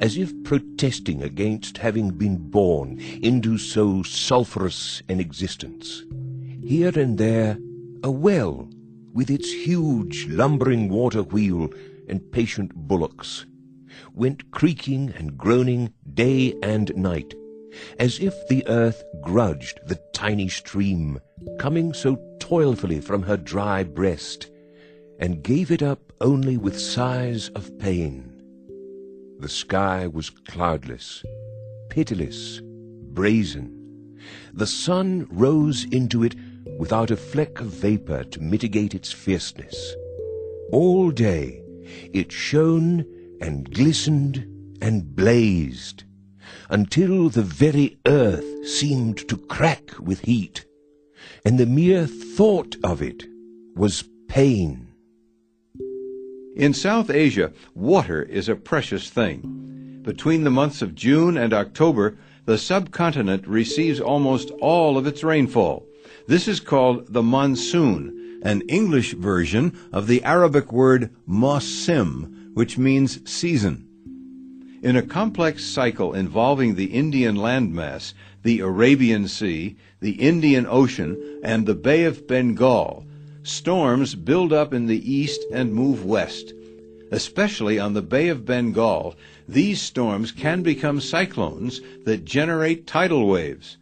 as 0.00 0.16
if 0.16 0.32
protesting 0.44 1.22
against 1.22 1.78
having 1.78 2.10
been 2.10 2.36
born 2.36 2.98
into 3.22 3.56
so 3.58 4.02
sulphurous 4.02 5.02
an 5.08 5.20
existence. 5.20 6.04
Here 6.62 6.92
and 6.98 7.18
there, 7.18 7.58
a 8.02 8.10
well 8.10 8.68
with 9.12 9.30
its 9.30 9.52
huge 9.52 10.26
lumbering 10.28 10.88
water 10.88 11.22
wheel 11.22 11.68
and 12.08 12.32
patient 12.32 12.74
bullocks, 12.74 13.46
went 14.14 14.50
creaking 14.50 15.12
and 15.16 15.36
groaning 15.36 15.92
day 16.14 16.54
and 16.62 16.94
night, 16.96 17.34
as 17.98 18.18
if 18.18 18.34
the 18.48 18.66
earth 18.68 19.02
grudged 19.22 19.80
the 19.86 20.00
tiny 20.12 20.48
stream 20.48 21.18
coming 21.58 21.92
so 21.92 22.16
toilfully 22.38 23.00
from 23.00 23.22
her 23.22 23.36
dry 23.36 23.82
breast, 23.82 24.50
and 25.18 25.42
gave 25.42 25.70
it 25.70 25.82
up 25.82 26.12
only 26.20 26.56
with 26.56 26.78
sighs 26.78 27.48
of 27.50 27.78
pain. 27.78 28.28
The 29.38 29.48
sky 29.48 30.06
was 30.06 30.30
cloudless, 30.30 31.22
pitiless, 31.88 32.60
brazen. 33.12 34.18
The 34.52 34.66
sun 34.66 35.26
rose 35.30 35.84
into 35.84 36.22
it 36.22 36.34
without 36.78 37.10
a 37.10 37.16
fleck 37.16 37.60
of 37.60 37.66
vapor 37.66 38.24
to 38.24 38.40
mitigate 38.40 38.94
its 38.94 39.12
fierceness. 39.12 39.94
All 40.70 41.10
day 41.10 41.62
it 42.12 42.32
shone 42.32 43.04
and 43.40 43.72
glistened 43.72 44.46
and 44.80 45.14
blazed, 45.14 46.04
until 46.70 47.28
the 47.28 47.42
very 47.42 47.98
earth 48.06 48.66
seemed 48.66 49.28
to 49.28 49.36
crack 49.36 49.92
with 50.00 50.20
heat, 50.20 50.64
and 51.44 51.58
the 51.58 51.66
mere 51.66 52.06
thought 52.06 52.76
of 52.82 53.02
it 53.02 53.24
was 53.74 54.04
pain. 54.28 54.88
In 56.54 56.74
South 56.74 57.10
Asia, 57.10 57.52
water 57.74 58.22
is 58.22 58.48
a 58.48 58.56
precious 58.56 59.08
thing. 59.08 60.00
Between 60.02 60.44
the 60.44 60.50
months 60.50 60.82
of 60.82 60.94
June 60.94 61.36
and 61.36 61.52
October, 61.52 62.18
the 62.44 62.58
subcontinent 62.58 63.46
receives 63.46 64.00
almost 64.00 64.50
all 64.60 64.98
of 64.98 65.06
its 65.06 65.22
rainfall. 65.22 65.86
This 66.26 66.46
is 66.46 66.60
called 66.60 67.12
the 67.12 67.22
monsoon, 67.22 68.40
an 68.42 68.62
English 68.62 69.14
version 69.14 69.76
of 69.92 70.06
the 70.06 70.22
Arabic 70.24 70.72
word 70.72 71.10
mausim, 71.28 72.54
which 72.54 72.78
means 72.78 73.20
season. 73.30 73.86
In 74.82 74.96
a 74.96 75.02
complex 75.02 75.64
cycle 75.64 76.12
involving 76.12 76.74
the 76.74 76.86
Indian 76.86 77.36
landmass, 77.36 78.14
the 78.42 78.60
Arabian 78.60 79.28
Sea, 79.28 79.76
the 80.00 80.12
Indian 80.12 80.66
Ocean, 80.68 81.40
and 81.44 81.66
the 81.66 81.74
Bay 81.74 82.04
of 82.04 82.26
Bengal, 82.26 83.06
storms 83.44 84.14
build 84.14 84.52
up 84.52 84.74
in 84.74 84.86
the 84.86 85.12
east 85.12 85.40
and 85.52 85.72
move 85.72 86.04
west. 86.04 86.52
Especially 87.12 87.78
on 87.78 87.94
the 87.94 88.02
Bay 88.02 88.28
of 88.28 88.44
Bengal, 88.44 89.14
these 89.48 89.80
storms 89.80 90.32
can 90.32 90.62
become 90.62 91.00
cyclones 91.00 91.80
that 92.04 92.24
generate 92.24 92.86
tidal 92.86 93.28
waves. 93.28 93.76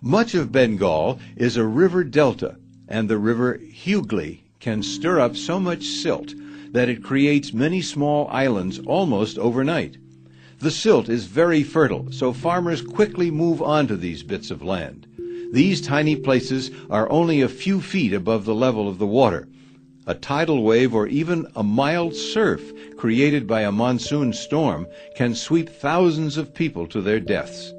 Much 0.00 0.34
of 0.34 0.50
Bengal 0.50 1.18
is 1.36 1.56
a 1.56 1.66
river 1.66 2.02
delta, 2.02 2.56
and 2.88 3.08
the 3.08 3.18
river 3.18 3.60
Hugli 3.70 4.40
can 4.58 4.82
stir 4.82 5.20
up 5.20 5.36
so 5.36 5.60
much 5.60 5.84
silt 5.84 6.34
that 6.72 6.88
it 6.88 7.02
creates 7.02 7.52
many 7.52 7.82
small 7.82 8.26
islands 8.28 8.78
almost 8.86 9.38
overnight. 9.38 9.98
The 10.60 10.70
silt 10.70 11.08
is 11.08 11.26
very 11.26 11.62
fertile, 11.62 12.06
so 12.10 12.32
farmers 12.32 12.80
quickly 12.80 13.30
move 13.30 13.60
on 13.60 13.86
to 13.88 13.96
these 13.96 14.22
bits 14.22 14.50
of 14.50 14.62
land. 14.62 15.06
These 15.52 15.82
tiny 15.82 16.16
places 16.16 16.70
are 16.88 17.10
only 17.10 17.40
a 17.40 17.48
few 17.48 17.80
feet 17.80 18.12
above 18.12 18.44
the 18.44 18.54
level 18.54 18.88
of 18.88 18.98
the 18.98 19.06
water. 19.06 19.48
A 20.06 20.14
tidal 20.14 20.62
wave 20.62 20.94
or 20.94 21.06
even 21.06 21.46
a 21.54 21.62
mild 21.62 22.14
surf 22.14 22.72
created 22.96 23.46
by 23.46 23.62
a 23.62 23.72
monsoon 23.72 24.32
storm 24.32 24.86
can 25.16 25.34
sweep 25.34 25.68
thousands 25.68 26.36
of 26.36 26.54
people 26.54 26.86
to 26.86 27.02
their 27.02 27.20
deaths. 27.20 27.72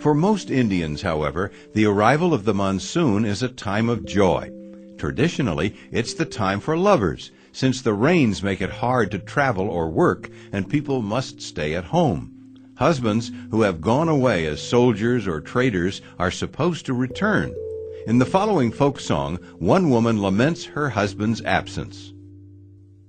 For 0.00 0.14
most 0.14 0.50
Indians, 0.50 1.02
however, 1.02 1.50
the 1.74 1.84
arrival 1.84 2.32
of 2.32 2.44
the 2.46 2.54
monsoon 2.54 3.26
is 3.26 3.42
a 3.42 3.48
time 3.48 3.90
of 3.90 4.06
joy. 4.06 4.50
Traditionally, 4.96 5.76
it's 5.92 6.14
the 6.14 6.24
time 6.24 6.58
for 6.58 6.74
lovers, 6.74 7.30
since 7.52 7.82
the 7.82 7.92
rains 7.92 8.42
make 8.42 8.62
it 8.62 8.70
hard 8.70 9.10
to 9.10 9.18
travel 9.18 9.68
or 9.68 9.90
work 9.90 10.30
and 10.52 10.70
people 10.70 11.02
must 11.02 11.42
stay 11.42 11.74
at 11.74 11.84
home. 11.84 12.32
Husbands 12.76 13.30
who 13.50 13.60
have 13.60 13.82
gone 13.82 14.08
away 14.08 14.46
as 14.46 14.66
soldiers 14.66 15.28
or 15.28 15.38
traders 15.38 16.00
are 16.18 16.30
supposed 16.30 16.86
to 16.86 16.94
return. 16.94 17.54
In 18.06 18.18
the 18.18 18.24
following 18.24 18.72
folk 18.72 19.00
song, 19.00 19.36
one 19.58 19.90
woman 19.90 20.22
laments 20.22 20.64
her 20.64 20.88
husband's 20.88 21.42
absence. 21.42 22.14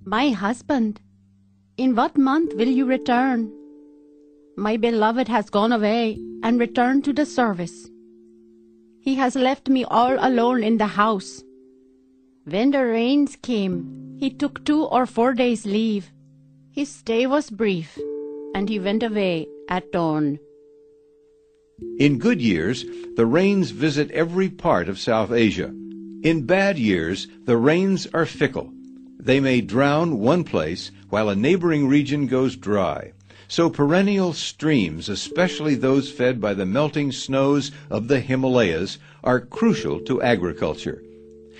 My 0.03 0.31
husband, 0.31 0.99
in 1.77 1.95
what 1.95 2.17
month 2.17 2.53
will 2.55 2.67
you 2.67 2.85
return? 2.85 3.49
My 4.61 4.77
beloved 4.77 5.27
has 5.27 5.49
gone 5.49 5.71
away 5.71 6.19
and 6.43 6.59
returned 6.59 7.03
to 7.05 7.13
the 7.13 7.25
service. 7.25 7.89
He 8.99 9.15
has 9.15 9.35
left 9.35 9.69
me 9.69 9.85
all 9.85 10.15
alone 10.19 10.63
in 10.63 10.77
the 10.77 10.85
house. 11.01 11.43
When 12.45 12.69
the 12.69 12.85
rains 12.85 13.35
came, 13.41 14.17
he 14.19 14.29
took 14.29 14.63
two 14.63 14.83
or 14.83 15.07
four 15.07 15.33
days' 15.33 15.65
leave. 15.65 16.11
His 16.69 16.89
stay 16.89 17.25
was 17.25 17.49
brief, 17.49 17.97
and 18.53 18.69
he 18.69 18.77
went 18.77 19.01
away 19.01 19.47
at 19.67 19.91
dawn. 19.91 20.37
In 21.97 22.19
good 22.19 22.39
years, 22.39 22.85
the 23.15 23.25
rains 23.25 23.71
visit 23.71 24.11
every 24.11 24.49
part 24.49 24.87
of 24.87 24.99
South 24.99 25.31
Asia. 25.31 25.73
In 26.21 26.45
bad 26.45 26.77
years, 26.77 27.27
the 27.45 27.57
rains 27.57 28.05
are 28.13 28.27
fickle. 28.27 28.71
They 29.17 29.39
may 29.39 29.61
drown 29.61 30.19
one 30.19 30.43
place 30.43 30.91
while 31.09 31.29
a 31.29 31.35
neighboring 31.35 31.87
region 31.87 32.27
goes 32.27 32.55
dry. 32.55 33.13
So 33.51 33.69
perennial 33.69 34.31
streams, 34.31 35.09
especially 35.09 35.75
those 35.75 36.09
fed 36.09 36.39
by 36.39 36.53
the 36.53 36.65
melting 36.65 37.11
snows 37.11 37.69
of 37.89 38.07
the 38.07 38.21
Himalayas, 38.21 38.97
are 39.25 39.41
crucial 39.41 39.99
to 40.05 40.21
agriculture. 40.21 41.03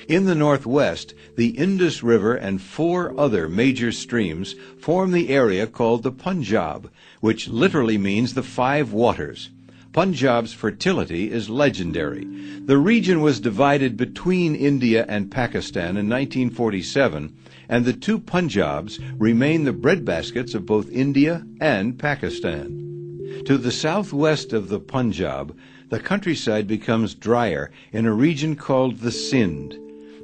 In 0.08 0.24
the 0.24 0.34
northwest, 0.34 1.14
the 1.36 1.50
Indus 1.50 2.02
River 2.02 2.34
and 2.34 2.62
four 2.62 3.14
other 3.20 3.50
major 3.50 3.92
streams 3.92 4.56
form 4.80 5.12
the 5.12 5.28
area 5.28 5.68
called 5.68 6.04
the 6.04 6.14
Punjab, 6.14 6.90
which 7.20 7.50
literally 7.50 7.98
means 7.98 8.36
the 8.36 8.42
five 8.42 8.94
waters. 8.94 9.50
Punjab's 9.92 10.54
fertility 10.54 11.30
is 11.30 11.50
legendary. 11.50 12.24
The 12.64 12.78
region 12.78 13.20
was 13.20 13.42
divided 13.42 13.98
between 13.98 14.56
India 14.56 15.06
and 15.10 15.30
Pakistan 15.30 15.98
in 15.98 16.08
1947, 16.08 17.36
and 17.72 17.86
the 17.86 17.94
two 17.94 18.20
Punjabs 18.20 19.00
remain 19.18 19.64
the 19.64 19.74
breadbaskets 19.74 20.54
of 20.54 20.66
both 20.66 20.92
India 20.92 21.44
and 21.62 21.98
Pakistan. 21.98 23.44
To 23.46 23.58
the 23.58 23.72
southwest 23.72 24.52
of 24.52 24.68
the 24.68 24.80
Punjab, 24.80 25.58
the 25.90 26.00
countryside 26.00 26.68
becomes 26.68 27.16
drier 27.16 27.72
in 27.94 28.06
a 28.06 28.14
region 28.14 28.58
called 28.58 29.00
the 29.00 29.12
Sindh. 29.12 29.78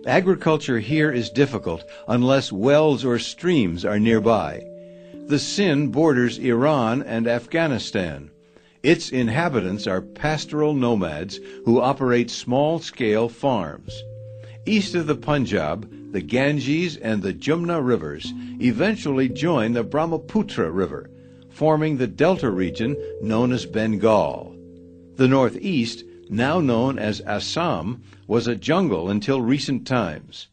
Agriculture 0.06 0.80
here 0.80 1.10
is 1.10 1.30
difficult 1.30 1.84
unless 2.08 2.52
wells 2.52 3.06
or 3.06 3.18
streams 3.18 3.86
are 3.86 4.00
nearby. 4.00 4.62
The 5.28 5.40
Sindh 5.40 5.94
borders 5.94 6.38
Iran 6.38 7.02
and 7.02 7.28
Afghanistan. 7.28 8.30
Its 8.84 9.10
inhabitants 9.10 9.88
are 9.88 10.02
pastoral 10.02 10.74
nomads 10.74 11.40
who 11.66 11.82
operate 11.82 12.30
small 12.30 12.80
scale 12.80 13.30
farms. 13.30 14.04
East 14.66 14.96
of 14.96 15.08
the 15.08 15.16
Punjab, 15.16 15.90
the 16.17 16.23
Ganges 16.23 16.97
and 16.97 17.21
the 17.21 17.32
Jumna 17.32 17.80
rivers 17.80 18.34
eventually 18.60 19.30
join 19.30 19.73
the 19.73 19.84
Brahmaputra 19.84 20.71
River, 20.71 21.12
forming 21.51 21.97
the 21.97 22.08
delta 22.08 22.49
region 22.49 22.97
known 23.21 23.51
as 23.51 23.67
Bengal. 23.67 24.56
The 25.17 25.27
northeast, 25.27 26.03
now 26.27 26.60
known 26.60 26.97
as 26.97 27.21
Assam, 27.21 28.01
was 28.25 28.47
a 28.47 28.56
jungle 28.56 29.12
until 29.12 29.43
recent 29.43 29.86
times. 29.86 30.47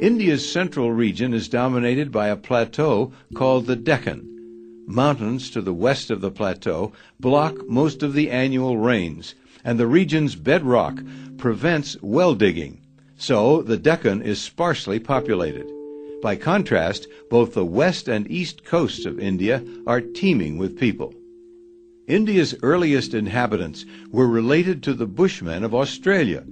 India's 0.00 0.50
central 0.50 0.90
region 0.90 1.32
is 1.32 1.48
dominated 1.48 2.10
by 2.10 2.26
a 2.26 2.36
plateau 2.36 3.12
called 3.36 3.66
the 3.66 3.76
Deccan. 3.76 4.82
Mountains 4.88 5.48
to 5.50 5.62
the 5.62 5.72
west 5.72 6.10
of 6.10 6.20
the 6.20 6.32
plateau 6.32 6.90
block 7.20 7.68
most 7.68 8.02
of 8.02 8.14
the 8.14 8.32
annual 8.32 8.76
rains, 8.78 9.36
and 9.64 9.78
the 9.78 9.86
region's 9.86 10.34
bedrock 10.34 11.00
prevents 11.36 11.96
well 12.02 12.34
digging. 12.34 12.80
So 13.20 13.62
the 13.62 13.76
Deccan 13.76 14.22
is 14.22 14.40
sparsely 14.40 15.00
populated. 15.00 15.68
By 16.22 16.36
contrast, 16.36 17.08
both 17.28 17.52
the 17.52 17.64
west 17.64 18.06
and 18.06 18.30
east 18.30 18.64
coasts 18.64 19.04
of 19.06 19.18
India 19.18 19.64
are 19.88 20.00
teeming 20.00 20.56
with 20.56 20.78
people. 20.78 21.12
India's 22.06 22.54
earliest 22.62 23.14
inhabitants 23.14 23.84
were 24.12 24.28
related 24.28 24.84
to 24.84 24.94
the 24.94 25.06
Bushmen 25.06 25.64
of 25.64 25.74
Australia. 25.74 26.44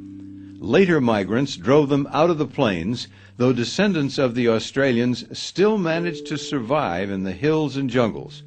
Later 0.59 1.01
migrants 1.01 1.57
drove 1.57 1.89
them 1.89 2.09
out 2.11 2.31
of 2.31 2.39
the 2.39 2.47
plains, 2.47 3.07
though 3.37 3.53
descendants 3.53 4.19
of 4.19 4.35
the 4.35 4.49
Australians 4.49 5.25
still 5.39 5.79
managed 5.79 6.27
to 6.27 6.37
survive 6.37 7.11
in 7.11 7.23
the 7.23 7.33
hills 7.33 7.77
and 7.77 7.89
jungles. 7.89 8.43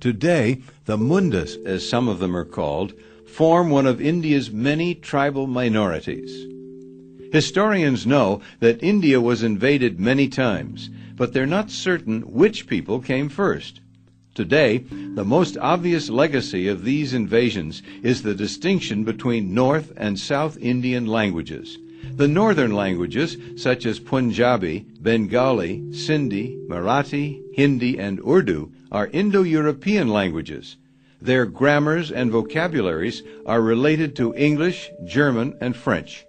Today, 0.00 0.62
the 0.84 0.96
Mundas, 0.96 1.64
as 1.64 1.88
some 1.88 2.08
of 2.08 2.18
them 2.18 2.36
are 2.36 2.44
called, 2.44 2.92
form 3.24 3.70
one 3.70 3.86
of 3.86 4.00
India's 4.00 4.50
many 4.50 4.96
tribal 4.96 5.46
minorities. 5.46 6.55
Historians 7.32 8.06
know 8.06 8.40
that 8.60 8.82
India 8.82 9.20
was 9.20 9.42
invaded 9.42 9.98
many 9.98 10.28
times, 10.28 10.90
but 11.16 11.32
they're 11.32 11.46
not 11.46 11.70
certain 11.70 12.22
which 12.22 12.66
people 12.66 13.00
came 13.00 13.28
first. 13.28 13.80
Today, 14.34 14.84
the 15.14 15.24
most 15.24 15.56
obvious 15.56 16.10
legacy 16.10 16.68
of 16.68 16.84
these 16.84 17.14
invasions 17.14 17.82
is 18.02 18.22
the 18.22 18.34
distinction 18.34 19.02
between 19.02 19.54
North 19.54 19.92
and 19.96 20.18
South 20.18 20.58
Indian 20.58 21.06
languages. 21.06 21.78
The 22.16 22.28
northern 22.28 22.74
languages, 22.74 23.36
such 23.56 23.86
as 23.86 23.98
Punjabi, 23.98 24.86
Bengali, 25.00 25.80
Sindhi, 25.90 26.66
Marathi, 26.68 27.42
Hindi, 27.54 27.98
and 27.98 28.20
Urdu, 28.20 28.72
are 28.92 29.08
Indo 29.08 29.42
European 29.42 30.08
languages. 30.08 30.76
Their 31.20 31.46
grammars 31.46 32.12
and 32.12 32.30
vocabularies 32.30 33.22
are 33.46 33.62
related 33.62 34.14
to 34.16 34.34
English, 34.34 34.90
German, 35.06 35.56
and 35.60 35.74
French. 35.74 36.26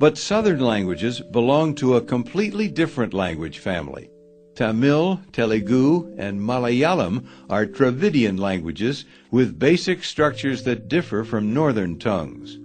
But 0.00 0.16
southern 0.16 0.60
languages 0.60 1.20
belong 1.20 1.74
to 1.76 1.96
a 1.96 2.00
completely 2.00 2.68
different 2.68 3.12
language 3.12 3.58
family. 3.58 4.10
Tamil, 4.54 5.20
Telugu, 5.32 6.14
and 6.16 6.40
Malayalam 6.40 7.24
are 7.50 7.66
Dravidian 7.66 8.36
languages 8.38 9.04
with 9.32 9.58
basic 9.58 10.04
structures 10.04 10.62
that 10.64 10.88
differ 10.88 11.24
from 11.24 11.52
northern 11.52 11.98
tongues. 11.98 12.58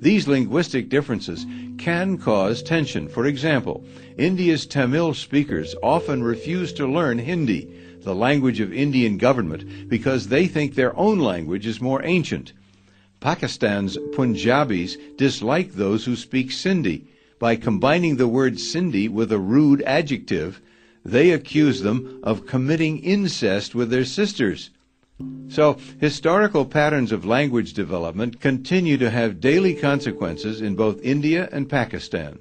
These 0.00 0.26
linguistic 0.26 0.88
differences 0.88 1.44
can 1.76 2.16
cause 2.16 2.62
tension. 2.62 3.08
For 3.08 3.26
example, 3.26 3.84
India's 4.16 4.64
Tamil 4.66 5.12
speakers 5.12 5.74
often 5.82 6.22
refuse 6.22 6.72
to 6.74 6.86
learn 6.86 7.18
Hindi, 7.18 7.68
the 8.00 8.14
language 8.14 8.60
of 8.60 8.72
Indian 8.72 9.18
government, 9.18 9.88
because 9.90 10.28
they 10.28 10.46
think 10.46 10.74
their 10.74 10.96
own 10.96 11.18
language 11.18 11.66
is 11.66 11.82
more 11.82 12.02
ancient. 12.04 12.54
Pakistan's 13.20 13.98
Punjabis 14.12 14.96
dislike 15.16 15.74
those 15.74 16.06
who 16.06 16.16
speak 16.16 16.50
Sindhi. 16.50 17.04
By 17.38 17.56
combining 17.56 18.16
the 18.16 18.28
word 18.28 18.54
Sindhi 18.54 19.08
with 19.08 19.30
a 19.30 19.38
rude 19.38 19.82
adjective, 19.82 20.60
they 21.04 21.30
accuse 21.30 21.82
them 21.82 22.20
of 22.22 22.46
committing 22.46 22.98
incest 22.98 23.74
with 23.74 23.90
their 23.90 24.04
sisters. 24.04 24.70
So, 25.48 25.76
historical 26.00 26.64
patterns 26.64 27.12
of 27.12 27.26
language 27.26 27.74
development 27.74 28.40
continue 28.40 28.96
to 28.96 29.10
have 29.10 29.40
daily 29.40 29.74
consequences 29.74 30.62
in 30.62 30.74
both 30.74 31.02
India 31.02 31.48
and 31.52 31.68
Pakistan. 31.68 32.38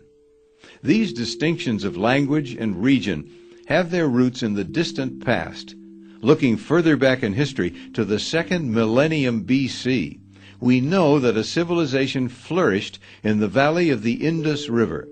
These 0.82 1.12
distinctions 1.12 1.84
of 1.84 1.98
language 1.98 2.54
and 2.54 2.82
region 2.82 3.30
have 3.68 3.92
their 3.92 4.08
roots 4.08 4.44
in 4.44 4.54
the 4.54 4.64
distant 4.64 5.26
past. 5.26 5.76
Looking 6.22 6.56
further 6.56 6.96
back 6.96 7.22
in 7.22 7.34
history 7.34 7.72
to 7.94 8.06
the 8.06 8.20
second 8.20 8.74
millennium 8.74 9.46
BC, 9.46 10.20
we 10.60 10.82
know 10.82 11.20
that 11.20 11.38
a 11.38 11.44
civilization 11.44 12.28
flourished 12.28 13.00
in 13.24 13.40
the 13.40 13.48
valley 13.48 13.90
of 13.90 14.04
the 14.04 14.26
Indus 14.26 14.70
River. 14.70 15.08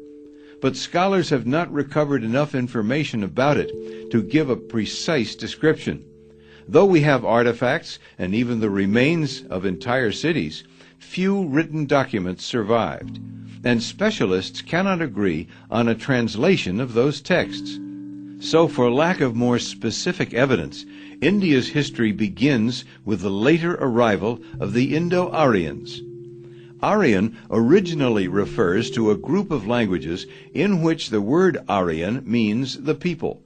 But 0.62 0.76
scholars 0.76 1.30
have 1.30 1.46
not 1.46 1.72
recovered 1.72 2.24
enough 2.24 2.56
information 2.56 3.24
about 3.24 3.58
it 3.58 4.12
to 4.12 4.24
give 4.24 4.50
a 4.50 4.56
precise 4.56 5.36
description. 5.36 6.04
Though 6.68 6.86
we 6.86 7.02
have 7.02 7.24
artifacts 7.24 8.00
and 8.18 8.36
even 8.36 8.60
the 8.60 8.70
remains 8.70 9.44
of 9.44 9.66
entire 9.66 10.12
cities, 10.12 10.64
few 10.98 11.46
written 11.46 11.86
documents 11.86 12.44
survived, 12.44 13.20
and 13.64 13.82
specialists 13.82 14.62
cannot 14.62 15.02
agree 15.02 15.48
on 15.72 15.88
a 15.88 15.96
translation 15.96 16.82
of 16.82 16.94
those 16.94 17.22
texts. 17.22 17.80
So, 18.40 18.68
for 18.68 18.92
lack 18.92 19.22
of 19.22 19.36
more 19.36 19.60
specific 19.60 20.34
evidence, 20.34 20.86
India's 21.22 21.70
history 21.70 22.12
begins 22.12 22.86
with 23.04 23.22
the 23.22 23.30
later 23.30 23.76
arrival 23.76 24.40
of 24.60 24.74
the 24.74 24.96
Indo 24.96 25.30
Aryans. 25.32 26.02
Aryan 26.82 27.36
originally 27.50 28.28
refers 28.28 28.92
to 28.92 29.10
a 29.10 29.18
group 29.18 29.50
of 29.50 29.66
languages 29.66 30.28
in 30.54 30.84
which 30.84 31.10
the 31.10 31.22
word 31.22 31.58
Aryan 31.68 32.22
means 32.26 32.84
the 32.84 32.94
people. 32.94 33.42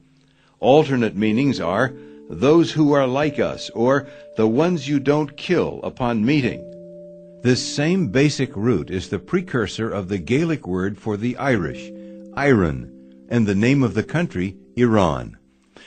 Alternate 0.60 1.16
meanings 1.16 1.60
are 1.60 1.94
those 2.30 2.72
who 2.72 2.92
are 2.94 3.08
like 3.08 3.40
us, 3.40 3.70
or 3.72 4.08
the 4.38 4.48
ones 4.48 4.88
you 4.88 5.00
don't 5.00 5.38
kill 5.38 5.80
upon 5.84 6.26
meeting. 6.26 6.68
This 7.42 7.76
same 7.76 8.08
basic 8.10 8.56
root 8.56 8.90
is 8.90 9.10
the 9.10 9.20
precursor 9.20 9.90
of 9.90 10.08
the 10.08 10.18
Gaelic 10.18 10.68
word 10.68 10.98
for 10.98 11.18
the 11.18 11.36
Irish, 11.38 11.92
Iran, 12.38 13.26
and 13.30 13.48
the 13.48 13.56
name 13.56 13.82
of 13.82 13.94
the 13.94 14.04
country, 14.04 14.56
Iran. 14.76 15.38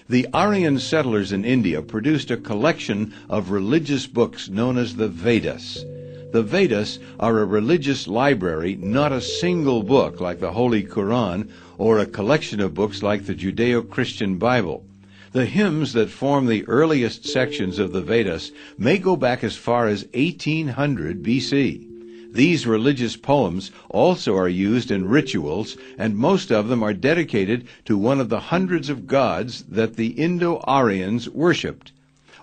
The 0.08 0.26
Aryan 0.34 0.78
settlers 0.78 1.32
in 1.32 1.44
India 1.44 1.80
produced 1.80 2.30
a 2.30 2.36
collection 2.36 3.14
of 3.30 3.50
religious 3.50 4.06
books 4.06 4.48
known 4.48 4.76
as 4.76 4.96
the 4.96 5.08
Vedas. 5.08 5.84
The 6.32 6.42
Vedas 6.42 6.98
are 7.20 7.38
a 7.38 7.44
religious 7.44 8.08
library, 8.08 8.76
not 8.80 9.12
a 9.12 9.20
single 9.20 9.82
book 9.82 10.20
like 10.20 10.40
the 10.40 10.52
Holy 10.52 10.82
Quran 10.82 11.48
or 11.78 11.98
a 11.98 12.06
collection 12.06 12.60
of 12.60 12.74
books 12.74 13.02
like 13.02 13.26
the 13.26 13.34
Judeo 13.34 13.88
Christian 13.88 14.36
Bible. 14.36 14.84
The 15.30 15.46
hymns 15.46 15.92
that 15.92 16.10
form 16.10 16.46
the 16.46 16.66
earliest 16.66 17.24
sections 17.24 17.78
of 17.78 17.92
the 17.92 18.02
Vedas 18.02 18.52
may 18.76 18.98
go 18.98 19.16
back 19.16 19.42
as 19.44 19.56
far 19.56 19.86
as 19.86 20.06
1800 20.12 21.22
BC. 21.22 21.93
These 22.34 22.66
religious 22.66 23.16
poems 23.16 23.70
also 23.88 24.36
are 24.36 24.48
used 24.48 24.90
in 24.90 25.08
rituals, 25.08 25.76
and 25.96 26.16
most 26.16 26.50
of 26.50 26.66
them 26.66 26.82
are 26.82 26.92
dedicated 26.92 27.68
to 27.84 27.96
one 27.96 28.20
of 28.20 28.28
the 28.28 28.40
hundreds 28.40 28.88
of 28.90 29.06
gods 29.06 29.62
that 29.68 29.94
the 29.94 30.08
Indo 30.08 30.60
Aryans 30.66 31.30
worshipped. 31.30 31.92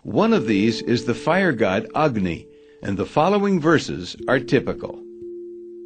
One 0.03 0.31
of 0.31 0.47
these 0.47 0.81
is 0.81 1.03
the 1.03 1.13
fire 1.13 1.51
god 1.51 1.87
Agni, 1.93 2.47
and 2.81 2.97
the 2.97 3.05
following 3.05 3.59
verses 3.59 4.15
are 4.29 4.39
typical. 4.39 5.03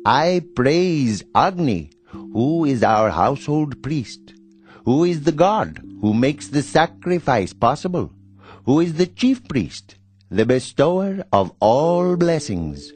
I 0.05 0.43
praise 0.55 1.23
Agni, 1.33 1.89
who 2.05 2.63
is 2.63 2.83
our 2.83 3.09
household 3.09 3.81
priest, 3.81 4.35
who 4.85 5.03
is 5.03 5.23
the 5.23 5.31
God 5.31 5.81
who 6.01 6.13
makes 6.13 6.49
the 6.49 6.61
sacrifice 6.61 7.53
possible, 7.53 8.11
who 8.65 8.79
is 8.79 8.93
the 8.93 9.07
chief 9.07 9.47
priest, 9.47 9.95
the 10.29 10.45
bestower 10.45 11.25
of 11.33 11.51
all 11.59 12.15
blessings. 12.15 12.93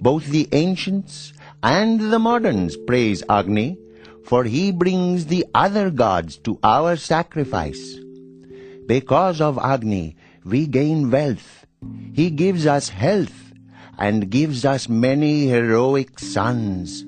Both 0.00 0.26
the 0.26 0.48
ancients 0.52 1.32
and 1.62 2.12
the 2.12 2.18
moderns 2.18 2.76
praise 2.76 3.22
Agni, 3.28 3.78
for 4.24 4.44
he 4.44 4.70
brings 4.70 5.26
the 5.26 5.44
other 5.54 5.90
gods 5.90 6.36
to 6.38 6.58
our 6.62 6.96
sacrifice. 6.96 7.98
Because 8.86 9.40
of 9.40 9.58
Agni, 9.58 10.16
we 10.44 10.66
gain 10.66 11.10
wealth. 11.10 11.66
He 12.12 12.30
gives 12.30 12.66
us 12.66 12.88
health 12.88 13.52
and 13.98 14.30
gives 14.30 14.64
us 14.64 14.88
many 14.88 15.48
heroic 15.48 16.18
sons. 16.20 17.04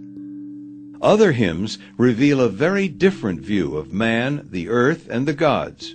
Other 1.00 1.32
hymns 1.32 1.78
reveal 1.96 2.40
a 2.40 2.48
very 2.48 2.88
different 2.88 3.40
view 3.40 3.76
of 3.76 3.92
man, 3.92 4.48
the 4.50 4.68
earth, 4.68 5.08
and 5.08 5.26
the 5.26 5.32
gods. 5.32 5.94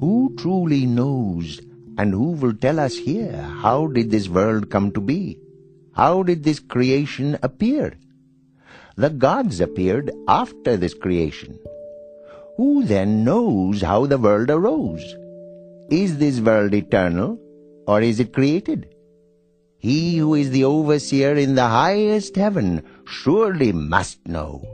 Who 0.00 0.34
truly 0.38 0.86
knows, 0.86 1.60
and 1.98 2.12
who 2.12 2.30
will 2.32 2.54
tell 2.54 2.78
us 2.78 2.96
here 2.96 3.42
how 3.60 3.88
did 3.88 4.10
this 4.10 4.28
world 4.28 4.70
come 4.70 4.92
to 4.92 5.00
be? 5.00 5.38
How 5.94 6.22
did 6.22 6.42
this 6.42 6.58
creation 6.58 7.38
appear? 7.42 7.94
The 8.96 9.10
gods 9.10 9.60
appeared 9.60 10.12
after 10.28 10.76
this 10.76 10.94
creation. 10.94 11.58
Who 12.56 12.84
then 12.84 13.24
knows 13.24 13.82
how 13.82 14.06
the 14.06 14.18
world 14.18 14.50
arose? 14.50 15.04
Is 15.90 16.18
this 16.18 16.40
world 16.40 16.74
eternal, 16.74 17.38
or 17.86 18.00
is 18.00 18.20
it 18.20 18.32
created? 18.32 18.94
He 19.78 20.16
who 20.16 20.34
is 20.34 20.50
the 20.50 20.64
overseer 20.64 21.34
in 21.34 21.54
the 21.54 21.68
highest 21.68 22.36
heaven 22.36 22.82
surely 23.04 23.72
must 23.72 24.26
know. 24.26 24.64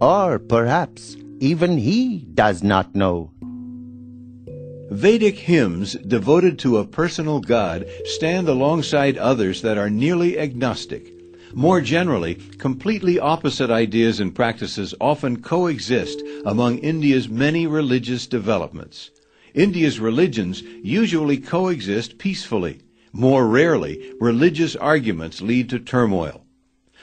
Or 0.00 0.38
perhaps 0.38 1.16
even 1.38 1.78
he 1.78 2.26
does 2.34 2.62
not 2.62 2.94
know. 2.94 3.30
Vedic 4.90 5.40
hymns 5.40 5.94
devoted 5.94 6.60
to 6.60 6.76
a 6.76 6.86
personal 6.86 7.40
god 7.40 7.86
stand 8.04 8.48
alongside 8.48 9.18
others 9.18 9.60
that 9.62 9.76
are 9.76 9.90
nearly 9.90 10.38
agnostic. 10.38 11.12
More 11.52 11.80
generally, 11.80 12.36
completely 12.36 13.18
opposite 13.18 13.68
ideas 13.68 14.20
and 14.20 14.32
practices 14.32 14.94
often 15.00 15.42
coexist 15.42 16.22
among 16.44 16.78
India's 16.78 17.28
many 17.28 17.66
religious 17.66 18.28
developments. 18.28 19.10
India's 19.54 19.98
religions 19.98 20.62
usually 20.84 21.38
coexist 21.38 22.18
peacefully. 22.18 22.78
More 23.12 23.48
rarely, 23.48 24.12
religious 24.20 24.76
arguments 24.76 25.42
lead 25.42 25.68
to 25.70 25.80
turmoil. 25.80 26.44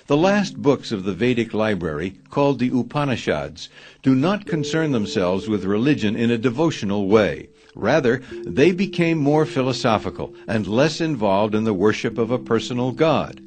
The 0.07 0.17
last 0.17 0.61
books 0.61 0.93
of 0.93 1.03
the 1.03 1.13
Vedic 1.13 1.53
library, 1.53 2.15
called 2.29 2.59
the 2.59 2.71
Upanishads, 2.73 3.67
do 4.01 4.15
not 4.15 4.45
concern 4.45 4.93
themselves 4.93 5.49
with 5.49 5.65
religion 5.65 6.15
in 6.15 6.31
a 6.31 6.37
devotional 6.37 7.07
way. 7.07 7.49
Rather, 7.75 8.21
they 8.45 8.71
became 8.71 9.17
more 9.17 9.45
philosophical 9.45 10.33
and 10.47 10.67
less 10.67 11.01
involved 11.01 11.55
in 11.55 11.63
the 11.63 11.73
worship 11.73 12.17
of 12.17 12.31
a 12.31 12.39
personal 12.39 12.91
God. 12.91 13.41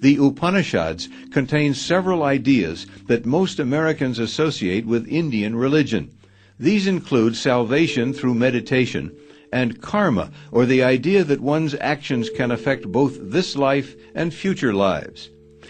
The 0.00 0.16
Upanishads 0.16 1.08
contain 1.30 1.74
several 1.74 2.22
ideas 2.22 2.86
that 3.06 3.26
most 3.26 3.58
Americans 3.58 4.18
associate 4.18 4.86
with 4.86 5.06
Indian 5.08 5.56
religion. 5.56 6.10
These 6.58 6.86
include 6.86 7.36
salvation 7.36 8.12
through 8.12 8.34
meditation 8.34 9.12
and 9.52 9.80
karma, 9.80 10.30
or 10.52 10.64
the 10.64 10.82
idea 10.82 11.24
that 11.24 11.40
one's 11.40 11.74
actions 11.80 12.30
can 12.30 12.50
affect 12.50 12.90
both 12.90 13.18
this 13.20 13.56
life 13.56 13.94
and 14.14 14.32
future 14.32 14.72
lives. 14.72 15.28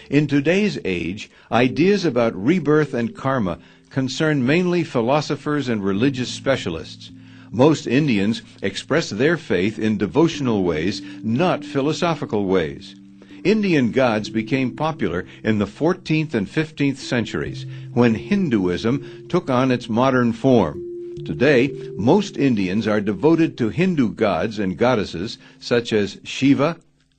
In 0.09 0.27
today's 0.27 0.77
age, 0.85 1.29
ideas 1.51 2.05
about 2.05 2.35
rebirth 2.35 2.93
and 2.93 3.15
karma 3.15 3.59
concern 3.89 4.45
mainly 4.45 4.83
philosophers 4.83 5.67
and 5.67 5.83
religious 5.83 6.29
specialists. 6.29 7.11
Most 7.53 7.85
Indians 7.85 8.41
express 8.61 9.09
their 9.09 9.35
faith 9.35 9.77
in 9.77 9.97
devotional 9.97 10.63
ways, 10.63 11.01
not 11.21 11.65
philosophical 11.65 12.45
ways. 12.45 12.95
Indian 13.43 13.91
gods 13.91 14.29
became 14.29 14.75
popular 14.75 15.25
in 15.43 15.57
the 15.57 15.65
14th 15.65 16.33
and 16.33 16.47
15th 16.47 16.97
centuries 16.97 17.65
when 17.93 18.15
Hinduism 18.15 19.27
took 19.27 19.49
on 19.49 19.69
its 19.69 19.89
modern 19.89 20.31
form. 20.31 20.81
Today, 21.25 21.91
most 21.97 22.37
Indians 22.37 22.87
are 22.87 23.01
devoted 23.01 23.57
to 23.57 23.67
Hindu 23.67 24.13
gods 24.13 24.57
and 24.57 24.77
goddesses 24.77 25.37
such 25.59 25.91
as 25.91 26.19
Shiva, 26.23 26.77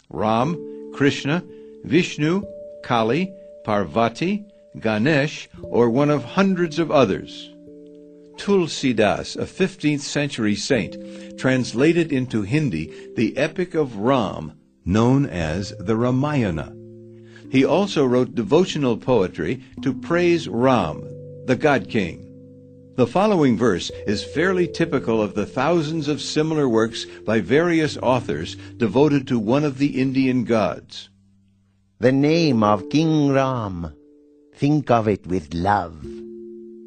Ram, 0.09 0.93
Krishna, 0.95 1.45
Vishnu, 1.85 2.43
Kali, 2.83 3.31
Parvati, 3.65 4.47
Ganesh, 4.81 5.49
or 5.63 5.91
one 5.91 6.09
of 6.09 6.25
hundreds 6.25 6.79
of 6.79 6.91
others. 6.91 7.52
Tulsidas, 8.37 9.37
a 9.37 9.45
15th 9.45 10.01
century 10.01 10.55
saint, 10.55 10.97
translated 11.39 12.13
into 12.13 12.43
Hindi 12.43 12.93
the 13.15 13.37
epic 13.37 13.75
of 13.75 13.97
Ram, 13.97 14.53
known 14.85 15.27
as 15.27 15.75
the 15.79 15.97
Ramayana. 15.97 16.75
He 17.51 17.65
also 17.65 18.05
wrote 18.05 18.35
devotional 18.35 18.97
poetry 18.97 19.63
to 19.83 19.93
praise 19.93 20.49
Ram, 20.49 21.03
the 21.47 21.57
God 21.57 21.89
King. 21.89 22.29
The 22.97 23.07
following 23.07 23.57
verse 23.57 23.91
is 24.07 24.23
fairly 24.23 24.69
typical 24.69 25.23
of 25.23 25.35
the 25.35 25.47
thousands 25.47 26.09
of 26.09 26.21
similar 26.21 26.69
works 26.69 27.07
by 27.25 27.41
various 27.41 27.97
authors 27.97 28.57
devoted 28.77 29.27
to 29.29 29.39
one 29.39 29.65
of 29.65 29.79
the 29.79 30.01
Indian 30.01 30.45
gods. 30.45 31.09
The 32.01 32.13
name 32.13 32.63
of 32.63 32.91
King 32.91 33.31
Ram, 33.31 33.95
think 34.55 34.91
of 34.91 35.09
it 35.09 35.27
with 35.27 35.55
love. 35.55 36.05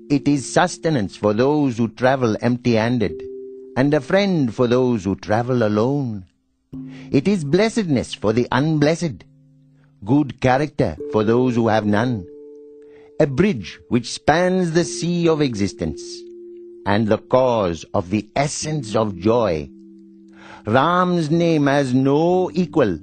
It 0.08 0.28
is 0.28 0.54
sustenance 0.54 1.16
for 1.16 1.34
those 1.34 1.80
who 1.80 1.88
travel 1.88 2.38
empty-handed, 2.40 3.24
and 3.76 3.92
a 3.92 4.00
friend 4.00 4.54
for 4.54 4.68
those 4.68 5.04
who 5.04 5.16
travel 5.16 5.64
alone. 5.64 6.26
It 7.12 7.28
is 7.28 7.44
blessedness 7.44 8.14
for 8.14 8.32
the 8.32 8.48
unblessed, 8.52 9.24
good 10.04 10.40
character 10.40 10.96
for 11.12 11.24
those 11.24 11.56
who 11.56 11.70
have 11.70 11.88
none, 11.88 12.28
a 13.20 13.26
bridge 13.26 13.80
which 13.90 14.14
spans 14.14 14.74
the 14.74 14.84
sea 14.84 15.28
of 15.28 15.42
existence, 15.42 16.04
and 16.86 17.08
the 17.08 17.18
cause 17.18 17.84
of 17.96 18.12
the 18.12 18.30
essence 18.36 18.96
of 18.96 19.18
joy. 19.18 19.68
Ram's 20.68 21.32
name 21.32 21.66
has 21.66 21.96
no 21.96 22.52
equal, 22.54 23.00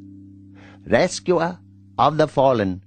rescuer 0.86 1.58
of 1.98 2.16
the 2.16 2.28
fallen. 2.28 2.84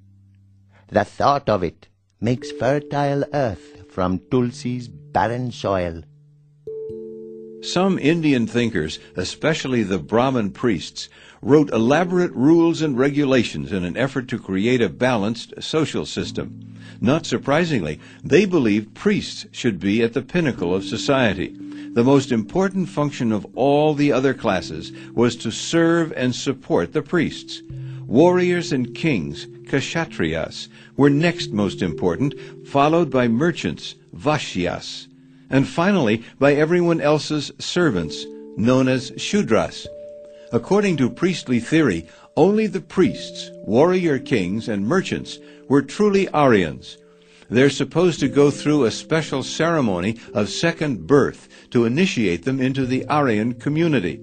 The 0.87 1.03
thought 1.03 1.49
of 1.49 1.63
it 1.63 1.89
makes 2.21 2.49
fertile 2.53 3.25
earth 3.33 3.74
from 3.95 4.19
Tulsi's 4.29 4.89
barren 4.89 5.53
soil. 5.53 6.03
Some 7.61 7.97
Indian 7.97 8.45
thinkers, 8.45 8.99
especially 9.15 9.83
the 9.83 9.99
Brahmin 9.99 10.51
priests, 10.51 11.07
wrote 11.41 11.71
elaborate 11.71 12.33
rules 12.33 12.81
and 12.81 12.99
regulations 12.99 13.71
in 13.71 13.85
an 13.85 13.95
effort 13.95 14.27
to 14.27 14.37
create 14.37 14.81
a 14.81 14.89
balanced 14.89 15.53
social 15.63 16.05
system. 16.05 16.75
Not 16.99 17.25
surprisingly, 17.25 18.01
they 18.21 18.43
believed 18.43 18.95
priests 18.95 19.45
should 19.53 19.79
be 19.79 20.03
at 20.03 20.11
the 20.11 20.21
pinnacle 20.21 20.75
of 20.75 20.83
society. 20.83 21.55
The 21.93 22.03
most 22.03 22.33
important 22.33 22.89
function 22.89 23.31
of 23.31 23.47
all 23.55 23.93
the 23.93 24.11
other 24.11 24.33
classes 24.33 24.91
was 25.13 25.37
to 25.37 25.51
serve 25.51 26.11
and 26.17 26.35
support 26.35 26.91
the 26.91 27.01
priests. 27.01 27.61
Warriors 28.05 28.73
and 28.73 28.93
kings, 28.93 29.47
kshatriyas, 29.65 30.67
were 30.95 31.09
next 31.09 31.51
most 31.51 31.81
important, 31.81 32.33
followed 32.67 33.09
by 33.09 33.27
merchants, 33.27 33.95
vaishyas 34.15 35.07
and 35.49 35.67
finally 35.67 36.23
by 36.39 36.53
everyone 36.53 37.01
else's 37.01 37.51
servants, 37.59 38.25
known 38.57 38.87
as 38.87 39.11
Shudras. 39.11 39.87
According 40.51 40.97
to 40.97 41.09
priestly 41.09 41.59
theory, 41.59 42.07
only 42.35 42.67
the 42.67 42.81
priests, 42.81 43.49
warrior 43.63 44.19
kings, 44.19 44.67
and 44.67 44.87
merchants 44.87 45.39
were 45.67 45.81
truly 45.81 46.27
Aryans. 46.29 46.97
They're 47.49 47.69
supposed 47.69 48.19
to 48.21 48.27
go 48.27 48.49
through 48.49 48.85
a 48.85 48.91
special 48.91 49.43
ceremony 49.43 50.19
of 50.33 50.49
second 50.49 51.07
birth 51.07 51.47
to 51.71 51.85
initiate 51.85 52.43
them 52.43 52.59
into 52.59 52.85
the 52.85 53.05
Aryan 53.07 53.53
community. 53.53 54.19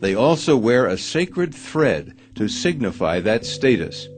They 0.00 0.14
also 0.14 0.56
wear 0.56 0.86
a 0.86 0.98
sacred 0.98 1.54
thread 1.54 2.16
to 2.36 2.48
signify 2.48 3.20
that 3.20 3.44
status. 3.44 4.08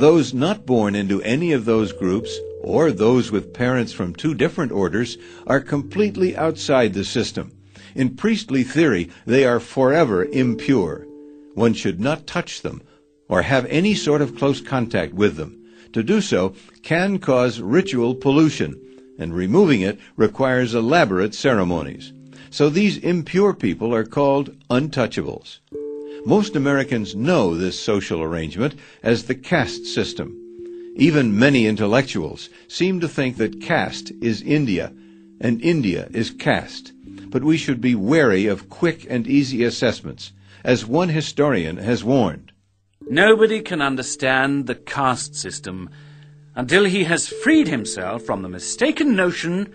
Those 0.00 0.32
not 0.32 0.64
born 0.64 0.94
into 0.94 1.20
any 1.20 1.52
of 1.52 1.66
those 1.66 1.92
groups 1.92 2.38
or 2.62 2.90
those 2.90 3.30
with 3.30 3.52
parents 3.52 3.92
from 3.92 4.14
two 4.14 4.34
different 4.34 4.72
orders, 4.72 5.18
are 5.46 5.60
completely 5.60 6.34
outside 6.34 6.94
the 6.94 7.04
system. 7.04 7.52
In 7.94 8.16
priestly 8.16 8.62
theory, 8.62 9.10
they 9.26 9.44
are 9.44 9.60
forever 9.60 10.24
impure. 10.24 11.06
One 11.54 11.74
should 11.74 12.00
not 12.00 12.26
touch 12.26 12.62
them 12.62 12.82
or 13.28 13.42
have 13.42 13.66
any 13.66 13.94
sort 13.94 14.22
of 14.22 14.36
close 14.36 14.62
contact 14.62 15.12
with 15.12 15.36
them. 15.36 15.62
To 15.92 16.02
do 16.02 16.22
so 16.22 16.54
can 16.82 17.18
cause 17.18 17.60
ritual 17.60 18.14
pollution, 18.14 18.80
and 19.18 19.34
removing 19.34 19.82
it 19.82 19.98
requires 20.16 20.74
elaborate 20.74 21.34
ceremonies. 21.34 22.12
So 22.48 22.70
these 22.70 22.96
impure 22.96 23.52
people 23.52 23.94
are 23.94 24.04
called 24.04 24.56
untouchables. 24.70 25.58
Most 26.26 26.54
Americans 26.54 27.14
know 27.14 27.54
this 27.54 27.80
social 27.80 28.22
arrangement 28.22 28.74
as 29.02 29.24
the 29.24 29.34
caste 29.34 29.86
system. 29.86 30.36
Even 30.96 31.38
many 31.38 31.66
intellectuals 31.66 32.50
seem 32.68 33.00
to 33.00 33.08
think 33.08 33.38
that 33.38 33.62
caste 33.62 34.12
is 34.20 34.42
India 34.42 34.92
and 35.40 35.62
India 35.62 36.08
is 36.12 36.30
caste. 36.30 36.92
But 37.28 37.42
we 37.42 37.56
should 37.56 37.80
be 37.80 37.94
wary 37.94 38.46
of 38.46 38.68
quick 38.68 39.06
and 39.08 39.26
easy 39.26 39.64
assessments, 39.64 40.32
as 40.62 40.84
one 40.84 41.08
historian 41.08 41.78
has 41.78 42.04
warned. 42.04 42.52
Nobody 43.08 43.62
can 43.62 43.80
understand 43.80 44.66
the 44.66 44.74
caste 44.74 45.34
system 45.34 45.88
until 46.54 46.84
he 46.84 47.04
has 47.04 47.28
freed 47.28 47.68
himself 47.68 48.22
from 48.22 48.42
the 48.42 48.48
mistaken 48.48 49.16
notion 49.16 49.72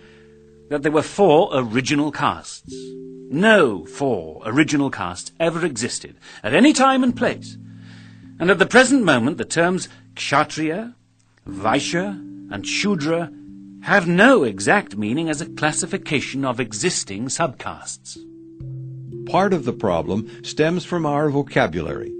that 0.68 0.82
there 0.82 0.92
were 0.92 1.02
four 1.02 1.50
original 1.52 2.10
castes. 2.10 2.74
No 3.30 3.84
four 3.86 4.42
original 4.44 4.90
castes 4.90 5.32
ever 5.40 5.64
existed 5.64 6.16
at 6.42 6.54
any 6.54 6.72
time 6.72 7.02
and 7.02 7.16
place. 7.16 7.56
And 8.38 8.50
at 8.50 8.58
the 8.58 8.66
present 8.66 9.04
moment, 9.04 9.38
the 9.38 9.44
terms 9.44 9.88
Kshatriya, 10.14 10.94
Vaishya 11.46 12.20
and 12.50 12.66
Shudra 12.66 13.30
have 13.82 14.08
no 14.08 14.44
exact 14.44 14.96
meaning 14.96 15.28
as 15.28 15.40
a 15.40 15.46
classification 15.46 16.44
of 16.44 16.60
existing 16.60 17.26
subcastes. 17.26 18.18
Part 19.26 19.52
of 19.52 19.64
the 19.64 19.72
problem 19.72 20.30
stems 20.44 20.84
from 20.84 21.06
our 21.06 21.30
vocabulary. 21.30 22.12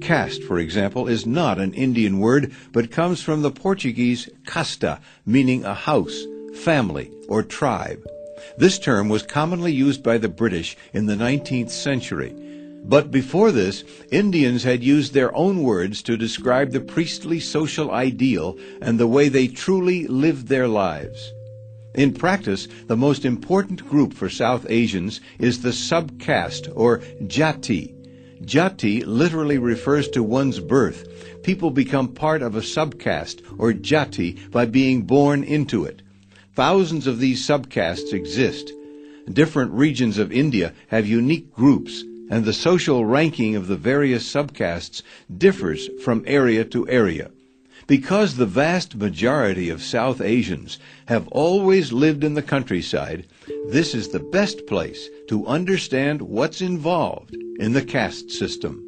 Caste, 0.00 0.42
for 0.42 0.58
example, 0.58 1.08
is 1.08 1.26
not 1.26 1.58
an 1.58 1.74
Indian 1.74 2.18
word, 2.18 2.52
but 2.72 2.90
comes 2.90 3.22
from 3.22 3.42
the 3.42 3.50
Portuguese 3.50 4.28
casta, 4.44 5.00
meaning 5.24 5.64
a 5.64 5.74
house, 5.74 6.24
family, 6.56 7.10
or 7.28 7.42
tribe. 7.42 8.04
This 8.58 8.78
term 8.78 9.08
was 9.08 9.22
commonly 9.22 9.72
used 9.72 10.02
by 10.02 10.18
the 10.18 10.28
British 10.28 10.76
in 10.92 11.06
the 11.06 11.14
19th 11.14 11.70
century. 11.70 12.34
But 12.84 13.10
before 13.10 13.50
this, 13.50 13.82
Indians 14.12 14.62
had 14.62 14.84
used 14.84 15.12
their 15.12 15.34
own 15.34 15.62
words 15.62 16.02
to 16.02 16.16
describe 16.16 16.70
the 16.70 16.80
priestly 16.80 17.40
social 17.40 17.90
ideal 17.90 18.56
and 18.80 18.98
the 18.98 19.08
way 19.08 19.28
they 19.28 19.48
truly 19.48 20.06
lived 20.06 20.46
their 20.46 20.68
lives. 20.68 21.32
In 21.96 22.12
practice, 22.12 22.68
the 22.86 22.96
most 22.96 23.24
important 23.24 23.88
group 23.88 24.12
for 24.12 24.28
South 24.28 24.66
Asians 24.68 25.20
is 25.38 25.62
the 25.62 25.70
subcaste 25.70 26.70
or 26.76 26.98
jati. 27.22 27.92
Jati 28.44 29.02
literally 29.04 29.58
refers 29.58 30.08
to 30.10 30.22
one's 30.22 30.60
birth. 30.60 31.42
People 31.42 31.70
become 31.70 32.08
part 32.08 32.42
of 32.42 32.54
a 32.54 32.60
subcaste 32.60 33.40
or 33.58 33.72
jati 33.72 34.50
by 34.50 34.66
being 34.66 35.02
born 35.02 35.42
into 35.42 35.84
it. 35.84 36.02
Thousands 36.56 37.06
of 37.06 37.18
these 37.18 37.46
subcastes 37.46 38.14
exist. 38.14 38.72
Different 39.30 39.72
regions 39.72 40.16
of 40.16 40.32
India 40.32 40.72
have 40.88 41.06
unique 41.06 41.52
groups 41.52 42.02
and 42.30 42.46
the 42.46 42.54
social 42.54 43.04
ranking 43.04 43.54
of 43.54 43.66
the 43.66 43.76
various 43.76 44.24
subcastes 44.24 45.02
differs 45.36 45.90
from 46.02 46.24
area 46.26 46.64
to 46.64 46.88
area. 46.88 47.30
Because 47.86 48.36
the 48.36 48.46
vast 48.46 48.96
majority 48.96 49.68
of 49.68 49.82
South 49.82 50.22
Asians 50.22 50.78
have 51.08 51.28
always 51.28 51.92
lived 51.92 52.24
in 52.24 52.32
the 52.32 52.42
countryside, 52.42 53.26
this 53.68 53.94
is 53.94 54.08
the 54.08 54.18
best 54.18 54.66
place 54.66 55.10
to 55.28 55.46
understand 55.46 56.22
what's 56.22 56.62
involved 56.62 57.36
in 57.58 57.74
the 57.74 57.84
caste 57.84 58.30
system. 58.30 58.85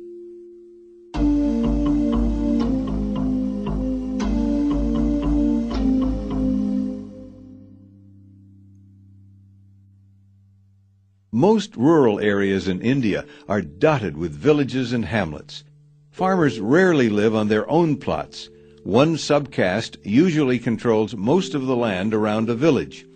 Most 11.38 11.76
rural 11.76 12.18
areas 12.18 12.66
in 12.66 12.80
India 12.80 13.24
are 13.48 13.62
dotted 13.62 14.16
with 14.16 14.32
villages 14.32 14.92
and 14.92 15.04
hamlets. 15.04 15.62
Farmers 16.10 16.58
rarely 16.58 17.08
live 17.08 17.32
on 17.32 17.46
their 17.46 17.70
own 17.70 17.96
plots. 17.96 18.48
One 18.82 19.14
subcaste 19.14 19.98
usually 20.02 20.58
controls 20.58 21.14
most 21.14 21.54
of 21.54 21.66
the 21.66 21.76
land 21.76 22.12
around 22.12 22.50
a 22.50 22.56
village. 22.56 23.06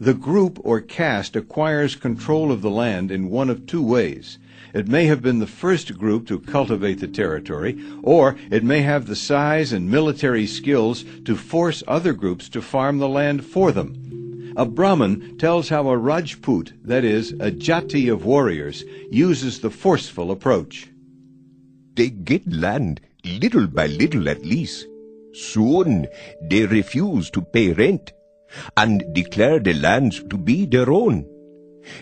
The 0.00 0.14
group 0.14 0.58
or 0.64 0.80
caste 0.80 1.36
acquires 1.36 1.96
control 1.96 2.50
of 2.50 2.62
the 2.62 2.70
land 2.70 3.10
in 3.10 3.28
one 3.28 3.50
of 3.50 3.66
two 3.66 3.82
ways. 3.82 4.38
It 4.72 4.88
may 4.88 5.04
have 5.04 5.20
been 5.20 5.40
the 5.40 5.46
first 5.46 5.98
group 5.98 6.26
to 6.28 6.40
cultivate 6.40 7.00
the 7.00 7.08
territory, 7.08 7.78
or 8.02 8.36
it 8.50 8.64
may 8.64 8.80
have 8.80 9.04
the 9.04 9.14
size 9.14 9.74
and 9.74 9.90
military 9.90 10.46
skills 10.46 11.04
to 11.26 11.36
force 11.36 11.82
other 11.86 12.14
groups 12.14 12.48
to 12.48 12.62
farm 12.62 12.96
the 12.96 13.08
land 13.08 13.44
for 13.44 13.70
them. 13.70 14.25
A 14.56 14.64
Brahmin 14.64 15.36
tells 15.36 15.68
how 15.68 15.86
a 15.90 15.98
Rajput, 15.98 16.72
that 16.82 17.04
is, 17.04 17.32
a 17.32 17.50
jati 17.50 18.10
of 18.10 18.24
warriors, 18.24 18.84
uses 19.10 19.60
the 19.60 19.68
forceful 19.68 20.30
approach. 20.30 20.88
They 21.94 22.08
get 22.08 22.50
land 22.50 23.02
little 23.22 23.66
by 23.66 23.86
little 23.88 24.30
at 24.30 24.46
least. 24.46 24.86
Soon 25.34 26.06
they 26.40 26.64
refuse 26.64 27.30
to 27.32 27.42
pay 27.42 27.74
rent 27.74 28.12
and 28.78 29.04
declare 29.12 29.58
the 29.58 29.74
lands 29.74 30.24
to 30.30 30.38
be 30.38 30.64
their 30.64 30.90
own. 30.90 31.26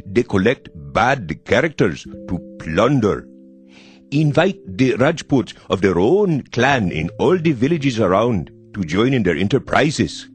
They 0.06 0.22
collect 0.22 0.68
bad 0.92 1.44
characters 1.44 2.04
to 2.04 2.56
plunder. 2.60 3.26
Invite 4.12 4.78
the 4.78 4.94
Rajputs 4.94 5.54
of 5.70 5.80
their 5.80 5.98
own 5.98 6.42
clan 6.52 6.92
in 6.92 7.10
all 7.18 7.36
the 7.36 7.50
villages 7.50 7.98
around 7.98 8.52
to 8.74 8.84
join 8.84 9.12
in 9.12 9.24
their 9.24 9.36
enterprises 9.36 10.28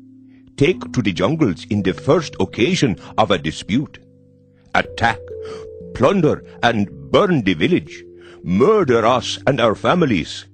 take 0.60 0.91
to 0.91 1.02
the 1.02 1.13
jungles 1.13 1.65
in 1.69 1.82
the 1.84 1.93
first 1.93 2.36
occasion 2.41 2.98
of 3.17 3.32
a 3.32 3.38
dispute. 3.38 4.00
Attack, 4.76 5.19
plunder, 5.93 6.43
and 6.62 6.89
burn 7.12 7.43
the 7.43 7.54
village, 7.54 8.04
murder 8.43 9.06
us 9.06 9.39
and 9.48 9.62
our 9.62 9.74
families, 9.74 10.48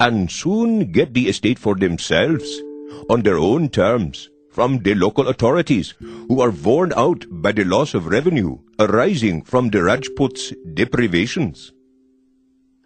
and 0.00 0.28
soon 0.28 0.90
get 0.90 1.14
the 1.14 1.28
estate 1.28 1.60
for 1.60 1.76
themselves, 1.76 2.60
on 3.08 3.22
their 3.22 3.38
own 3.38 3.68
terms, 3.68 4.28
from 4.50 4.80
the 4.80 4.96
local 4.96 5.28
authorities, 5.28 5.94
who 6.00 6.40
are 6.40 6.50
worn 6.50 6.92
out 6.96 7.24
by 7.30 7.52
the 7.52 7.64
loss 7.64 7.94
of 7.94 8.06
revenue 8.06 8.58
arising 8.80 9.42
from 9.42 9.70
the 9.70 9.82
Rajputs' 9.82 10.52
deprivations. 10.74 11.72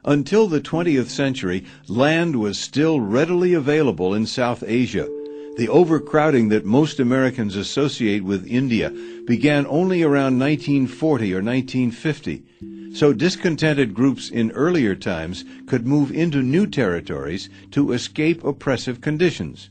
Until 0.04 0.46
the 0.46 0.60
20th 0.60 1.08
century, 1.08 1.64
land 1.88 2.36
was 2.36 2.58
still 2.58 3.00
readily 3.00 3.54
available 3.54 4.12
in 4.12 4.26
South 4.26 4.62
Asia. 4.66 5.08
The 5.56 5.68
overcrowding 5.70 6.50
that 6.50 6.66
most 6.66 7.00
Americans 7.00 7.56
associate 7.56 8.22
with 8.22 8.46
India 8.46 8.92
began 9.26 9.66
only 9.66 10.02
around 10.02 10.38
1940 10.38 11.32
or 11.32 11.42
1950. 11.42 12.44
So 12.92 13.14
discontented 13.14 13.94
groups 13.94 14.28
in 14.28 14.50
earlier 14.50 14.94
times 14.94 15.46
could 15.66 15.86
move 15.86 16.12
into 16.12 16.42
new 16.42 16.66
territories 16.66 17.48
to 17.70 17.92
escape 17.92 18.44
oppressive 18.44 19.00
conditions. 19.00 19.70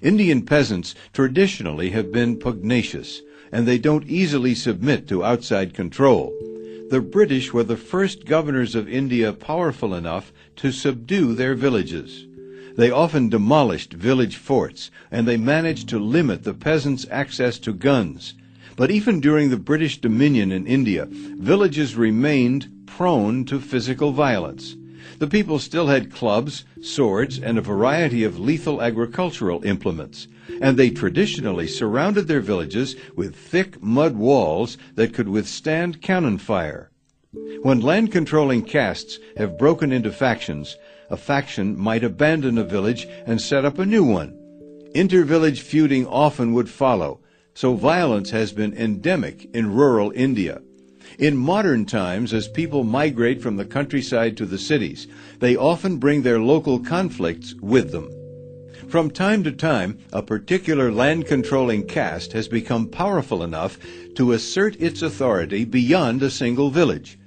Indian 0.00 0.42
peasants 0.42 0.94
traditionally 1.12 1.90
have 1.90 2.12
been 2.12 2.38
pugnacious, 2.38 3.20
and 3.50 3.66
they 3.66 3.78
don't 3.78 4.06
easily 4.06 4.54
submit 4.54 5.08
to 5.08 5.24
outside 5.24 5.74
control. 5.74 6.32
The 6.90 7.00
British 7.00 7.52
were 7.52 7.64
the 7.64 7.76
first 7.76 8.24
governors 8.24 8.76
of 8.76 8.88
India 8.88 9.32
powerful 9.32 9.94
enough 9.94 10.32
to 10.56 10.70
subdue 10.70 11.34
their 11.34 11.56
villages. 11.56 12.27
They 12.78 12.92
often 12.92 13.28
demolished 13.28 13.92
village 13.92 14.36
forts, 14.36 14.92
and 15.10 15.26
they 15.26 15.36
managed 15.36 15.88
to 15.88 15.98
limit 15.98 16.44
the 16.44 16.54
peasants' 16.54 17.08
access 17.10 17.58
to 17.58 17.72
guns. 17.72 18.34
But 18.76 18.92
even 18.92 19.18
during 19.18 19.50
the 19.50 19.56
British 19.56 20.00
dominion 20.00 20.52
in 20.52 20.64
India, 20.64 21.08
villages 21.10 21.96
remained 21.96 22.68
prone 22.86 23.44
to 23.46 23.58
physical 23.58 24.12
violence. 24.12 24.76
The 25.18 25.26
people 25.26 25.58
still 25.58 25.88
had 25.88 26.12
clubs, 26.12 26.64
swords, 26.80 27.36
and 27.36 27.58
a 27.58 27.62
variety 27.62 28.22
of 28.22 28.38
lethal 28.38 28.80
agricultural 28.80 29.64
implements, 29.64 30.28
and 30.60 30.76
they 30.76 30.90
traditionally 30.90 31.66
surrounded 31.66 32.28
their 32.28 32.40
villages 32.40 32.94
with 33.16 33.34
thick 33.34 33.82
mud 33.82 34.14
walls 34.14 34.78
that 34.94 35.12
could 35.12 35.28
withstand 35.28 36.00
cannon 36.00 36.38
fire. 36.38 36.92
When 37.62 37.80
land 37.80 38.12
controlling 38.12 38.62
castes 38.62 39.18
have 39.36 39.58
broken 39.58 39.90
into 39.92 40.12
factions, 40.12 40.76
a 41.10 41.16
faction 41.16 41.78
might 41.78 42.04
abandon 42.04 42.58
a 42.58 42.64
village 42.64 43.06
and 43.26 43.40
set 43.40 43.64
up 43.64 43.78
a 43.78 43.86
new 43.86 44.04
one. 44.04 44.34
Inter-village 44.94 45.60
feuding 45.60 46.06
often 46.06 46.52
would 46.54 46.68
follow, 46.68 47.20
so 47.54 47.74
violence 47.74 48.30
has 48.30 48.52
been 48.52 48.72
endemic 48.74 49.48
in 49.54 49.72
rural 49.72 50.12
India. 50.14 50.60
In 51.18 51.36
modern 51.36 51.86
times, 51.86 52.32
as 52.32 52.48
people 52.48 52.84
migrate 52.84 53.42
from 53.42 53.56
the 53.56 53.64
countryside 53.64 54.36
to 54.36 54.46
the 54.46 54.58
cities, 54.58 55.06
they 55.38 55.56
often 55.56 55.96
bring 55.96 56.22
their 56.22 56.38
local 56.38 56.78
conflicts 56.78 57.54
with 57.60 57.90
them. 57.92 58.10
From 58.88 59.10
time 59.10 59.42
to 59.44 59.52
time, 59.52 59.98
a 60.12 60.22
particular 60.22 60.90
land 60.92 61.26
controlling 61.26 61.86
caste 61.86 62.32
has 62.32 62.48
become 62.48 62.88
powerful 62.88 63.42
enough 63.42 63.78
to 64.14 64.32
assert 64.32 64.80
its 64.80 65.02
authority 65.02 65.64
beyond 65.64 66.22
a 66.22 66.30
single 66.30 66.70
village. 66.70 67.18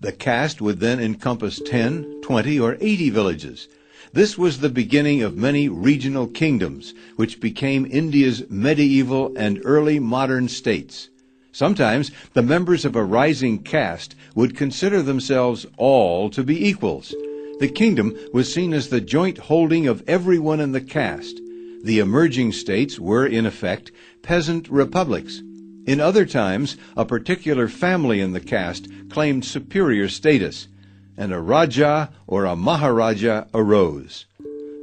The 0.00 0.12
caste 0.12 0.62
would 0.62 0.80
then 0.80 0.98
encompass 0.98 1.60
10, 1.62 2.22
20, 2.22 2.58
or 2.58 2.78
80 2.80 3.10
villages. 3.10 3.68
This 4.14 4.38
was 4.38 4.58
the 4.58 4.70
beginning 4.70 5.22
of 5.22 5.36
many 5.36 5.68
regional 5.68 6.26
kingdoms, 6.26 6.94
which 7.16 7.38
became 7.38 7.84
India's 7.84 8.42
medieval 8.48 9.30
and 9.36 9.60
early 9.62 9.98
modern 9.98 10.48
states. 10.48 11.10
Sometimes 11.52 12.10
the 12.32 12.42
members 12.42 12.86
of 12.86 12.96
a 12.96 13.04
rising 13.04 13.58
caste 13.58 14.14
would 14.34 14.56
consider 14.56 15.02
themselves 15.02 15.66
all 15.76 16.30
to 16.30 16.42
be 16.42 16.66
equals. 16.66 17.14
The 17.58 17.68
kingdom 17.68 18.16
was 18.32 18.52
seen 18.52 18.72
as 18.72 18.88
the 18.88 19.02
joint 19.02 19.36
holding 19.36 19.86
of 19.86 20.02
everyone 20.08 20.60
in 20.60 20.72
the 20.72 20.80
caste. 20.80 21.42
The 21.84 21.98
emerging 21.98 22.52
states 22.52 22.98
were, 22.98 23.26
in 23.26 23.44
effect, 23.44 23.92
peasant 24.22 24.66
republics. 24.70 25.42
In 25.86 26.00
other 26.00 26.26
times, 26.26 26.76
a 26.96 27.04
particular 27.04 27.66
family 27.68 28.20
in 28.20 28.32
the 28.32 28.40
caste 28.40 28.88
claimed 29.08 29.44
superior 29.44 30.08
status, 30.08 30.68
and 31.16 31.32
a 31.32 31.40
Raja 31.40 32.10
or 32.26 32.44
a 32.44 32.56
Maharaja 32.56 33.44
arose. 33.54 34.26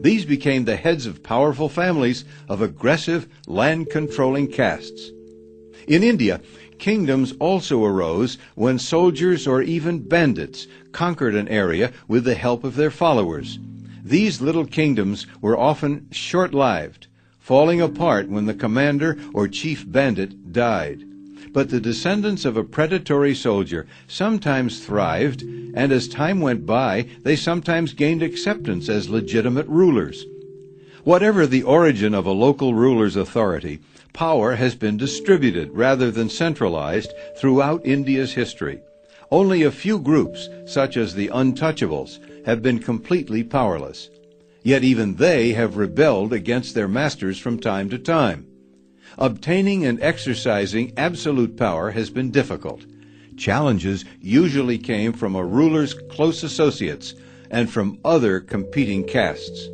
These 0.02 0.26
became 0.26 0.66
the 0.66 0.76
heads 0.76 1.06
of 1.06 1.24
powerful 1.24 1.70
families 1.70 2.26
of 2.48 2.62
aggressive, 2.62 3.28
land 3.48 3.90
controlling 3.90 4.48
castes. 4.48 5.12
In 5.88 6.04
India, 6.04 6.42
kingdoms 6.78 7.34
also 7.40 7.84
arose 7.84 8.38
when 8.56 8.78
soldiers 8.78 9.48
or 9.48 9.62
even 9.62 10.00
bandits 10.00 10.68
conquered 10.92 11.36
an 11.36 11.48
area 11.48 11.92
with 12.08 12.24
the 12.24 12.36
help 12.36 12.64
of 12.64 12.76
their 12.76 12.92
followers. 12.92 13.58
These 14.04 14.42
little 14.42 14.66
kingdoms 14.66 15.26
were 15.42 15.58
often 15.58 16.08
short 16.12 16.54
lived, 16.54 17.07
falling 17.48 17.80
apart 17.80 18.28
when 18.28 18.46
the 18.46 18.54
commander 18.54 19.18
or 19.34 19.48
chief 19.48 19.90
bandit 19.90 20.52
died. 20.52 21.02
But 21.54 21.70
the 21.70 21.80
descendants 21.80 22.44
of 22.44 22.58
a 22.58 22.64
predatory 22.66 23.34
soldier 23.34 23.88
sometimes 24.06 24.86
thrived, 24.86 25.44
and 25.44 25.94
as 25.94 26.10
time 26.10 26.42
went 26.42 26.66
by, 26.66 27.08
they 27.24 27.38
sometimes 27.38 27.94
gained 27.94 28.22
acceptance 28.22 28.90
as 28.90 29.08
legitimate 29.08 29.66
rulers. 29.68 30.26
Whatever 31.06 31.48
the 31.48 31.64
origin 31.64 32.14
of 32.14 32.26
a 32.26 32.32
local 32.32 32.74
ruler's 32.74 33.16
authority, 33.16 33.80
power 34.12 34.56
has 34.56 34.76
been 34.76 34.98
distributed 34.98 35.72
rather 35.72 36.12
than 36.12 36.30
centralized 36.30 37.14
throughout 37.38 37.86
India's 37.86 38.34
history. 38.34 38.82
Only 39.32 39.64
a 39.64 39.72
few 39.72 40.00
groups, 40.00 40.50
such 40.66 40.98
as 40.98 41.16
the 41.16 41.30
untouchables, 41.30 42.20
have 42.46 42.62
been 42.62 42.80
completely 42.80 43.42
powerless. 43.42 44.10
Yet 44.68 44.84
even 44.84 45.16
they 45.16 45.54
have 45.54 45.78
rebelled 45.78 46.34
against 46.34 46.76
their 46.76 46.90
masters 46.90 47.40
from 47.40 47.58
time 47.58 47.90
to 47.90 47.98
time. 47.98 48.46
Obtaining 49.18 49.86
and 49.86 49.98
exercising 50.02 50.92
absolute 50.98 51.56
power 51.56 51.92
has 51.92 52.10
been 52.10 52.32
difficult. 52.32 52.86
Challenges 53.38 54.04
usually 54.20 54.78
came 54.78 55.14
from 55.14 55.38
a 55.38 55.46
ruler's 55.46 55.94
close 55.94 56.44
associates 56.44 57.14
and 57.50 57.70
from 57.70 57.98
other 58.04 58.42
competing 58.42 59.06
castes. 59.06 59.70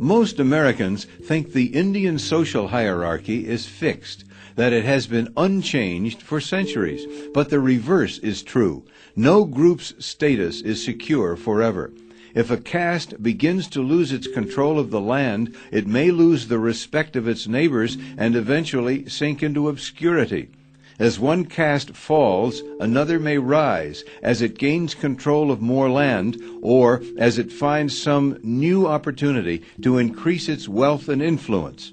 Most 0.00 0.40
Americans 0.40 1.04
think 1.22 1.52
the 1.52 1.66
Indian 1.66 2.18
social 2.18 2.66
hierarchy 2.66 3.46
is 3.46 3.66
fixed, 3.66 4.24
that 4.56 4.72
it 4.72 4.84
has 4.84 5.06
been 5.06 5.32
unchanged 5.36 6.20
for 6.20 6.40
centuries. 6.40 7.06
But 7.32 7.50
the 7.50 7.60
reverse 7.60 8.18
is 8.18 8.42
true. 8.42 8.84
No 9.14 9.44
group's 9.44 9.94
status 10.04 10.60
is 10.60 10.84
secure 10.84 11.36
forever. 11.36 11.92
If 12.34 12.50
a 12.50 12.56
caste 12.56 13.22
begins 13.22 13.68
to 13.68 13.80
lose 13.80 14.10
its 14.10 14.26
control 14.26 14.78
of 14.78 14.90
the 14.90 15.00
land, 15.00 15.54
it 15.70 15.86
may 15.86 16.10
lose 16.10 16.48
the 16.48 16.58
respect 16.58 17.14
of 17.14 17.28
its 17.28 17.46
neighbors 17.46 17.96
and 18.16 18.34
eventually 18.34 19.08
sink 19.08 19.42
into 19.42 19.68
obscurity. 19.68 20.48
As 20.98 21.18
one 21.18 21.44
caste 21.44 21.90
falls, 21.90 22.62
another 22.78 23.18
may 23.18 23.38
rise 23.38 24.04
as 24.22 24.42
it 24.42 24.58
gains 24.58 24.94
control 24.94 25.50
of 25.50 25.60
more 25.60 25.90
land 25.90 26.40
or 26.62 27.02
as 27.18 27.38
it 27.38 27.52
finds 27.52 27.96
some 27.96 28.38
new 28.42 28.86
opportunity 28.86 29.62
to 29.82 29.98
increase 29.98 30.48
its 30.48 30.68
wealth 30.68 31.08
and 31.08 31.20
influence. 31.22 31.92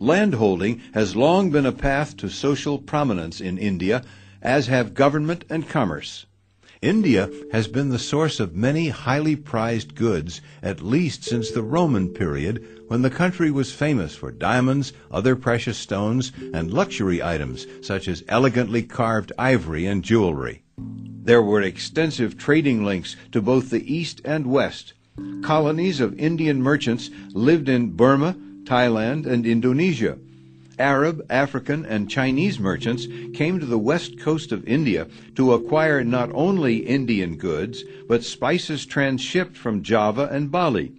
Landholding 0.00 0.80
has 0.94 1.16
long 1.16 1.50
been 1.50 1.66
a 1.66 1.72
path 1.72 2.16
to 2.18 2.28
social 2.28 2.78
prominence 2.78 3.40
in 3.40 3.58
India, 3.58 4.02
as 4.40 4.68
have 4.68 4.94
government 4.94 5.44
and 5.50 5.68
commerce. 5.68 6.24
India 6.80 7.28
has 7.50 7.66
been 7.66 7.88
the 7.88 7.98
source 7.98 8.38
of 8.38 8.54
many 8.54 8.88
highly 8.88 9.34
prized 9.34 9.96
goods 9.96 10.40
at 10.62 10.80
least 10.80 11.24
since 11.24 11.50
the 11.50 11.62
Roman 11.62 12.08
period 12.08 12.64
when 12.86 13.02
the 13.02 13.10
country 13.10 13.50
was 13.50 13.72
famous 13.72 14.14
for 14.14 14.30
diamonds, 14.30 14.92
other 15.10 15.34
precious 15.34 15.76
stones, 15.76 16.30
and 16.54 16.72
luxury 16.72 17.20
items 17.22 17.66
such 17.80 18.06
as 18.06 18.22
elegantly 18.28 18.82
carved 18.82 19.32
ivory 19.36 19.86
and 19.86 20.04
jewelry. 20.04 20.62
There 20.76 21.42
were 21.42 21.62
extensive 21.62 22.38
trading 22.38 22.84
links 22.84 23.16
to 23.32 23.42
both 23.42 23.70
the 23.70 23.92
East 23.92 24.20
and 24.24 24.46
West. 24.46 24.94
Colonies 25.42 26.00
of 26.00 26.18
Indian 26.18 26.62
merchants 26.62 27.10
lived 27.30 27.68
in 27.68 27.90
Burma, 27.90 28.36
Thailand, 28.62 29.26
and 29.26 29.44
Indonesia. 29.44 30.16
Arab, 30.78 31.24
African, 31.28 31.84
and 31.84 32.10
Chinese 32.10 32.58
merchants 32.58 33.06
came 33.34 33.60
to 33.60 33.66
the 33.66 33.78
west 33.78 34.18
coast 34.18 34.52
of 34.52 34.66
India 34.66 35.06
to 35.34 35.52
acquire 35.52 36.04
not 36.04 36.30
only 36.32 36.78
Indian 36.78 37.36
goods, 37.36 37.84
but 38.08 38.24
spices 38.24 38.86
transshipped 38.86 39.56
from 39.56 39.82
Java 39.82 40.28
and 40.30 40.50
Bali. 40.50 40.92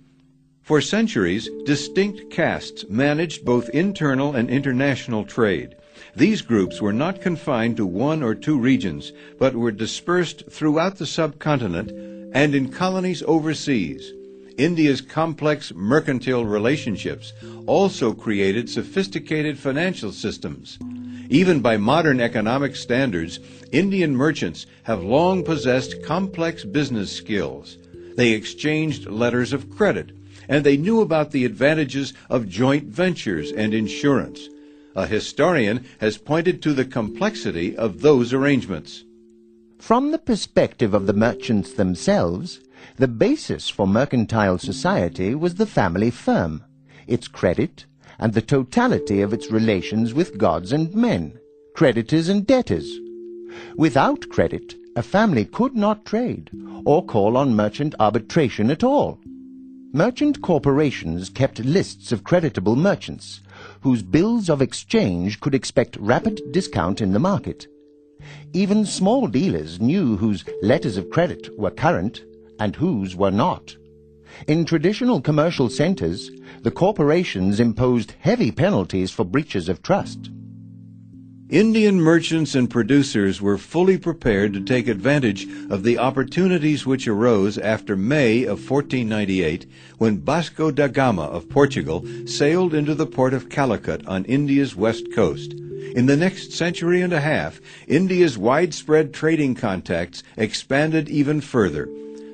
For 0.61 0.81
centuries, 0.81 1.49
distinct 1.65 2.29
castes 2.29 2.85
managed 2.89 3.43
both 3.43 3.69
internal 3.69 4.35
and 4.35 4.49
international 4.49 5.25
trade. 5.25 5.75
These 6.15 6.43
groups 6.43 6.81
were 6.81 6.93
not 6.93 7.21
confined 7.21 7.77
to 7.77 7.85
one 7.85 8.21
or 8.21 8.35
two 8.35 8.59
regions, 8.59 9.11
but 9.39 9.55
were 9.55 9.71
dispersed 9.71 10.43
throughout 10.49 10.97
the 10.97 11.05
subcontinent 11.05 11.91
and 12.33 12.53
in 12.53 12.69
colonies 12.69 13.23
overseas. 13.25 14.13
India's 14.59 14.99
complex 14.99 15.71
mercantile 15.73 16.43
relationships 16.43 17.31
also 17.65 18.13
created 18.13 18.69
sophisticated 18.69 19.57
financial 19.57 20.11
systems. 20.11 20.77
Even 21.29 21.61
by 21.61 21.77
modern 21.77 22.19
economic 22.19 22.75
standards, 22.75 23.39
Indian 23.71 24.13
merchants 24.13 24.65
have 24.83 25.01
long 25.01 25.45
possessed 25.45 26.03
complex 26.03 26.65
business 26.65 27.09
skills. 27.09 27.77
They 28.17 28.31
exchanged 28.31 29.07
letters 29.07 29.53
of 29.53 29.69
credit, 29.69 30.11
and 30.49 30.65
they 30.65 30.75
knew 30.75 30.99
about 30.99 31.31
the 31.31 31.45
advantages 31.45 32.13
of 32.29 32.49
joint 32.49 32.83
ventures 32.83 33.53
and 33.53 33.73
insurance. 33.73 34.49
A 34.93 35.07
historian 35.07 35.85
has 36.01 36.17
pointed 36.17 36.61
to 36.63 36.73
the 36.73 36.83
complexity 36.83 37.77
of 37.77 38.01
those 38.01 38.33
arrangements. 38.33 39.05
From 39.77 40.11
the 40.11 40.17
perspective 40.17 40.93
of 40.93 41.07
the 41.07 41.13
merchants 41.13 41.71
themselves, 41.71 42.59
the 42.97 43.07
basis 43.07 43.69
for 43.69 43.87
mercantile 43.87 44.57
society 44.57 45.35
was 45.35 45.55
the 45.55 45.65
family 45.65 46.11
firm, 46.11 46.63
its 47.07 47.27
credit, 47.27 47.85
and 48.19 48.33
the 48.33 48.41
totality 48.41 49.21
of 49.21 49.33
its 49.33 49.49
relations 49.49 50.13
with 50.13 50.37
gods 50.37 50.71
and 50.71 50.93
men, 50.93 51.39
creditors 51.75 52.29
and 52.29 52.45
debtors. 52.45 52.99
Without 53.77 54.27
credit, 54.29 54.75
a 54.95 55.01
family 55.01 55.45
could 55.45 55.75
not 55.75 56.05
trade, 56.05 56.51
or 56.85 57.05
call 57.05 57.37
on 57.37 57.55
merchant 57.55 57.95
arbitration 57.99 58.69
at 58.69 58.83
all. 58.83 59.19
Merchant 59.93 60.41
corporations 60.41 61.29
kept 61.29 61.59
lists 61.59 62.11
of 62.11 62.23
creditable 62.23 62.75
merchants, 62.75 63.41
whose 63.81 64.03
bills 64.03 64.49
of 64.49 64.61
exchange 64.61 65.39
could 65.39 65.55
expect 65.55 65.97
rapid 65.99 66.41
discount 66.51 67.01
in 67.01 67.13
the 67.13 67.19
market. 67.19 67.67
Even 68.53 68.85
small 68.85 69.27
dealers 69.27 69.79
knew 69.79 70.17
whose 70.17 70.43
letters 70.61 70.97
of 70.97 71.09
credit 71.09 71.49
were 71.57 71.71
current 71.71 72.21
and 72.59 72.75
whose 72.75 73.15
were 73.15 73.31
not. 73.31 73.75
In 74.47 74.65
traditional 74.65 75.21
commercial 75.21 75.69
centers, 75.69 76.31
the 76.61 76.71
corporations 76.71 77.59
imposed 77.59 78.13
heavy 78.19 78.51
penalties 78.51 79.11
for 79.11 79.25
breaches 79.25 79.69
of 79.69 79.81
trust. 79.81 80.29
Indian 81.49 81.99
merchants 81.99 82.53
and 82.53 82.69
producers 82.69 83.41
were 83.41 83.57
fully 83.57 83.97
prepared 83.97 84.53
to 84.53 84.61
take 84.61 84.87
advantage 84.87 85.47
of 85.71 85.81
the 85.81 85.97
opportunities 85.97 86.85
which 86.85 87.07
arose 87.07 87.57
after 87.57 87.95
May 87.95 88.43
of 88.43 88.69
1498 88.69 89.65
when 89.97 90.21
Vasco 90.21 90.69
da 90.69 90.85
Gama 90.85 91.23
of 91.23 91.49
Portugal 91.49 92.05
sailed 92.27 92.75
into 92.75 92.93
the 92.93 93.07
port 93.07 93.33
of 93.33 93.49
Calicut 93.49 94.05
on 94.05 94.25
India's 94.25 94.75
west 94.75 95.11
coast. 95.11 95.53
In 95.95 96.05
the 96.05 96.15
next 96.15 96.51
century 96.51 97.01
and 97.01 97.13
a 97.13 97.19
half, 97.19 97.59
India's 97.87 98.37
widespread 98.37 99.11
trading 99.11 99.55
contacts 99.55 100.21
expanded 100.37 101.09
even 101.09 101.41
further. 101.41 101.89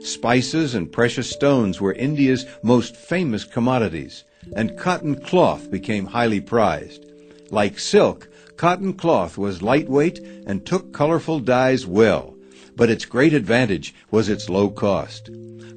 Spices 0.06 0.76
and 0.76 0.92
precious 0.92 1.30
stones 1.30 1.82
were 1.82 1.94
India's 1.94 2.46
most 2.64 2.96
famous 2.96 3.44
commodities, 3.44 4.24
and 4.56 4.78
cotton 4.78 5.16
cloth 5.16 5.70
became 5.70 6.06
highly 6.06 6.40
prized. 6.40 7.06
Like 7.50 7.80
silk, 7.80 8.30
Cotton 8.58 8.94
cloth 8.94 9.38
was 9.38 9.62
lightweight 9.62 10.20
and 10.48 10.66
took 10.66 10.94
colorful 10.94 11.42
dyes 11.42 11.86
well, 11.86 12.36
but 12.78 12.90
its 12.90 13.04
great 13.04 13.34
advantage 13.34 13.94
was 14.12 14.30
its 14.30 14.48
low 14.48 14.70
cost. 14.70 15.30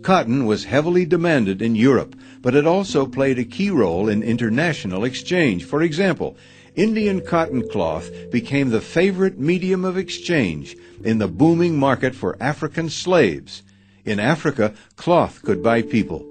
Cotton 0.02 0.46
was 0.46 0.64
heavily 0.64 1.04
demanded 1.04 1.60
in 1.60 1.74
Europe, 1.74 2.14
but 2.40 2.54
it 2.54 2.68
also 2.68 3.04
played 3.04 3.36
a 3.36 3.44
key 3.44 3.70
role 3.70 4.08
in 4.08 4.22
international 4.22 5.04
exchange. 5.04 5.64
For 5.64 5.82
example, 5.82 6.36
Indian 6.76 7.20
cotton 7.20 7.68
cloth 7.68 8.12
became 8.30 8.70
the 8.70 8.80
favorite 8.80 9.40
medium 9.40 9.84
of 9.84 9.96
exchange 9.96 10.76
in 11.02 11.18
the 11.18 11.26
booming 11.26 11.76
market 11.76 12.14
for 12.14 12.36
African 12.40 12.90
slaves. 12.90 13.64
In 14.08 14.18
Africa, 14.18 14.72
cloth 14.96 15.42
could 15.42 15.62
buy 15.62 15.82
people. 15.82 16.24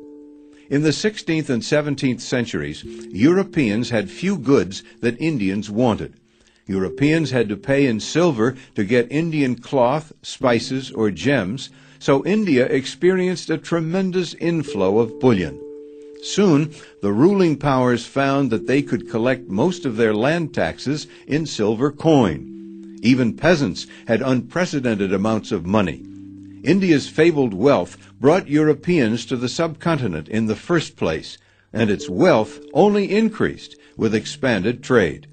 In 0.67 0.81
the 0.81 0.89
16th 0.89 1.47
and 1.47 1.61
17th 1.61 2.21
centuries, 2.21 2.83
Europeans 2.83 3.91
had 3.91 4.09
few 4.09 4.35
goods 4.35 4.81
that 5.01 5.21
Indians 5.21 5.69
wanted. 5.69 6.15
Europeans 6.65 7.29
had 7.29 7.47
to 7.49 7.55
pay 7.55 7.85
in 7.85 7.99
silver 7.99 8.55
to 8.73 8.83
get 8.83 9.11
Indian 9.11 9.53
cloth, 9.53 10.11
spices, 10.23 10.89
or 10.89 11.11
gems, 11.11 11.69
so 11.99 12.25
India 12.25 12.65
experienced 12.65 13.51
a 13.51 13.59
tremendous 13.59 14.33
inflow 14.33 14.97
of 14.97 15.19
bullion. 15.19 15.61
Soon, 16.23 16.73
the 17.03 17.13
ruling 17.13 17.57
powers 17.57 18.07
found 18.07 18.49
that 18.49 18.65
they 18.65 18.81
could 18.81 19.07
collect 19.07 19.49
most 19.49 19.85
of 19.85 19.97
their 19.97 20.15
land 20.15 20.51
taxes 20.51 21.05
in 21.27 21.45
silver 21.45 21.91
coin. 21.91 22.97
Even 23.03 23.37
peasants 23.37 23.85
had 24.07 24.23
unprecedented 24.23 25.13
amounts 25.13 25.51
of 25.51 25.67
money. 25.67 26.03
India's 26.63 27.07
fabled 27.07 27.53
wealth 27.53 27.97
brought 28.19 28.47
Europeans 28.47 29.25
to 29.25 29.35
the 29.35 29.49
subcontinent 29.49 30.27
in 30.27 30.47
the 30.47 30.55
first 30.55 30.95
place, 30.95 31.37
and 31.71 31.89
its 31.89 32.09
wealth 32.09 32.59
only 32.73 33.11
increased 33.11 33.75
with 33.95 34.15
expanded 34.15 34.83
trade. 34.83 35.27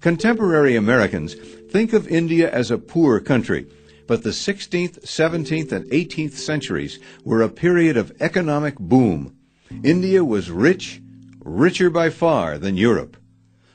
Contemporary 0.00 0.74
Americans 0.74 1.34
think 1.70 1.92
of 1.92 2.08
India 2.08 2.50
as 2.50 2.70
a 2.70 2.78
poor 2.78 3.20
country, 3.20 3.66
but 4.06 4.24
the 4.24 4.30
16th, 4.30 5.04
17th, 5.04 5.72
and 5.72 5.90
18th 5.90 6.32
centuries 6.32 6.98
were 7.24 7.40
a 7.40 7.48
period 7.48 7.96
of 7.96 8.12
economic 8.20 8.78
boom. 8.78 9.36
India 9.82 10.24
was 10.24 10.50
rich, 10.50 11.00
richer 11.40 11.88
by 11.88 12.10
far 12.10 12.58
than 12.58 12.76
Europe. 12.76 13.16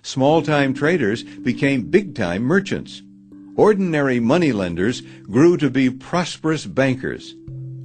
Small 0.03 0.41
time 0.41 0.73
traders 0.73 1.23
became 1.23 1.89
big 1.89 2.13
time 2.13 2.43
merchants. 2.43 3.01
Ordinary 3.57 4.19
moneylenders 4.21 5.01
grew 5.23 5.57
to 5.57 5.69
be 5.69 5.89
prosperous 5.89 6.65
bankers. 6.65 7.35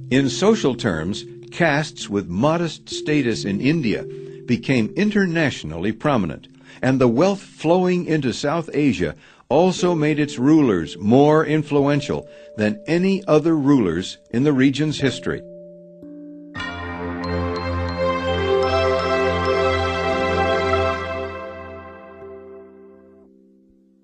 In 0.09 0.29
social 0.29 0.75
terms, 0.75 1.25
castes 1.51 2.09
with 2.09 2.29
modest 2.29 2.89
status 2.89 3.43
in 3.43 3.59
India 3.59 4.05
became 4.45 4.93
internationally 4.95 5.91
prominent 5.91 6.47
and 6.81 6.99
the 6.99 7.07
wealth 7.07 7.41
flowing 7.41 8.05
into 8.05 8.33
South 8.33 8.69
Asia 8.73 9.15
also 9.49 9.93
made 9.93 10.19
its 10.19 10.39
rulers 10.39 10.97
more 10.97 11.45
influential 11.45 12.27
than 12.57 12.81
any 12.87 13.23
other 13.27 13.55
rulers 13.55 14.17
in 14.31 14.43
the 14.43 14.53
region's 14.53 14.99
history. 14.99 15.41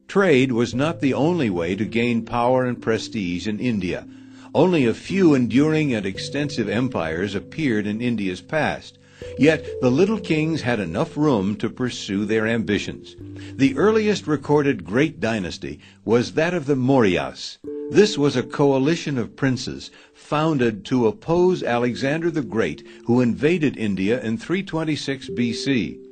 Trade 0.10 0.52
was 0.52 0.74
not 0.74 1.02
the 1.02 1.14
only 1.14 1.52
way 1.52 1.76
to 1.76 1.86
gain 1.86 2.26
power 2.26 2.66
and 2.66 2.82
prestige 2.82 3.48
in 3.48 3.60
India. 3.60 4.08
Only 4.56 4.88
a 4.88 4.94
few 4.96 5.36
enduring 5.36 5.94
and 5.94 6.04
extensive 6.04 6.68
empires 6.68 7.36
appeared 7.36 7.86
in 7.86 8.02
India's 8.02 8.42
past. 8.42 8.98
Yet 9.38 9.68
the 9.82 9.92
little 9.92 10.20
kings 10.20 10.62
had 10.62 10.80
enough 10.80 11.16
room 11.16 11.56
to 11.58 11.70
pursue 11.70 12.26
their 12.26 12.48
ambitions. 12.48 13.16
The 13.54 13.78
earliest 13.78 14.26
recorded 14.26 14.84
great 14.84 15.20
dynasty 15.20 15.80
was 16.04 16.32
that 16.32 16.56
of 16.56 16.66
the 16.66 16.76
Mauryas. 16.76 17.60
This 17.92 18.18
was 18.18 18.36
a 18.36 18.42
coalition 18.42 19.20
of 19.20 19.36
princes 19.36 19.92
founded 20.16 20.86
to 20.86 21.06
oppose 21.06 21.62
Alexander 21.62 22.32
the 22.32 22.42
Great, 22.42 22.84
who 23.06 23.22
invaded 23.22 23.78
India 23.78 24.20
in 24.24 24.40
326 24.40 25.30
BC. 25.30 26.09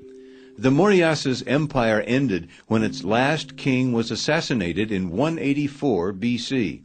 The 0.59 0.71
Mauryas' 0.71 1.43
empire 1.45 2.01
ended 2.01 2.47
when 2.65 2.81
its 2.81 3.03
last 3.03 3.57
king 3.57 3.93
was 3.93 4.09
assassinated 4.09 4.91
in 4.91 5.11
184 5.11 6.13
BC. 6.13 6.81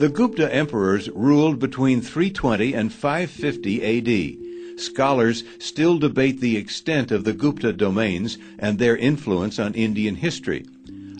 The 0.00 0.08
Gupta 0.08 0.52
emperors 0.52 1.08
ruled 1.10 1.60
between 1.60 2.00
320 2.00 2.74
and 2.74 2.92
550 2.92 3.84
AD 3.84 4.80
scholars 4.80 5.44
still 5.60 5.98
debate 5.98 6.40
the 6.40 6.56
extent 6.56 7.12
of 7.12 7.22
the 7.22 7.32
Gupta 7.32 7.72
domains 7.72 8.38
and 8.58 8.80
their 8.80 8.96
influence 8.96 9.60
on 9.60 9.74
Indian 9.74 10.16
history. 10.16 10.66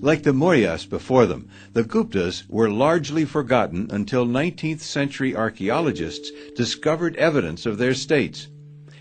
Like 0.01 0.24
the 0.24 0.32
Mauryas 0.32 0.87
before 0.87 1.26
them, 1.26 1.49
the 1.72 1.84
Guptas 1.84 2.43
were 2.49 2.68
largely 2.68 3.24
forgotten 3.24 3.87
until 3.91 4.26
19th 4.26 4.80
century 4.80 5.37
archaeologists 5.37 6.32
discovered 6.57 7.14
evidence 7.14 7.64
of 7.64 7.78
their 7.78 7.95
states. 7.95 8.49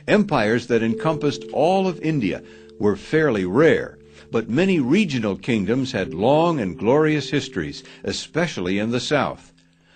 Empires 0.07 0.67
that 0.67 0.83
encompassed 0.83 1.45
all 1.51 1.87
of 1.87 1.99
India 2.01 2.43
were 2.79 2.95
fairly 2.95 3.45
rare, 3.45 3.97
but 4.31 4.49
many 4.49 4.79
regional 4.79 5.35
kingdoms 5.35 5.91
had 5.91 6.13
long 6.13 6.59
and 6.59 6.77
glorious 6.77 7.29
histories, 7.29 7.83
especially 8.03 8.79
in 8.79 8.91
the 8.91 8.99
south. 8.99 9.53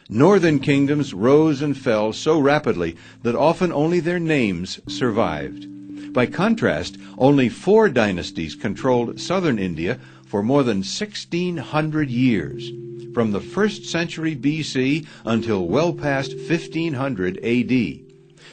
Northern 0.09 0.59
kingdoms 0.59 1.13
rose 1.13 1.61
and 1.61 1.77
fell 1.77 2.13
so 2.13 2.39
rapidly 2.39 2.95
that 3.21 3.36
often 3.36 3.71
only 3.71 3.99
their 3.99 4.19
names 4.19 4.80
survived. 4.88 5.67
By 6.13 6.25
contrast, 6.25 6.97
only 7.17 7.49
four 7.49 7.89
dynasties 7.89 8.55
controlled 8.55 9.19
southern 9.19 9.59
India 9.59 9.99
for 10.25 10.41
more 10.41 10.63
than 10.63 10.77
1600 10.77 12.09
years, 12.09 12.71
from 13.13 13.32
the 13.32 13.39
1st 13.39 13.86
century 13.86 14.36
BC 14.36 15.05
until 15.25 15.67
well 15.67 15.93
past 15.93 16.36
1500 16.36 17.38
AD. 17.43 18.09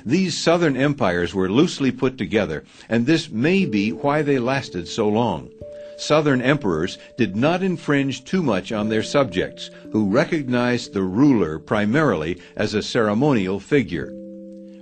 These 0.06 0.38
southern 0.38 0.76
empires 0.76 1.34
were 1.34 1.50
loosely 1.50 1.90
put 1.90 2.16
together, 2.16 2.64
and 2.88 3.04
this 3.04 3.28
may 3.28 3.66
be 3.66 3.90
why 3.90 4.22
they 4.22 4.38
lasted 4.38 4.88
so 4.88 5.08
long 5.08 5.50
southern 5.98 6.42
emperors 6.42 6.98
did 7.16 7.36
not 7.36 7.62
infringe 7.62 8.24
too 8.24 8.42
much 8.42 8.72
on 8.72 8.88
their 8.88 9.02
subjects, 9.02 9.70
who 9.92 10.10
recognized 10.10 10.92
the 10.92 11.02
ruler 11.02 11.58
primarily 11.58 12.38
as 12.56 12.74
a 12.74 12.82
ceremonial 12.82 13.58
figure. 13.58 14.12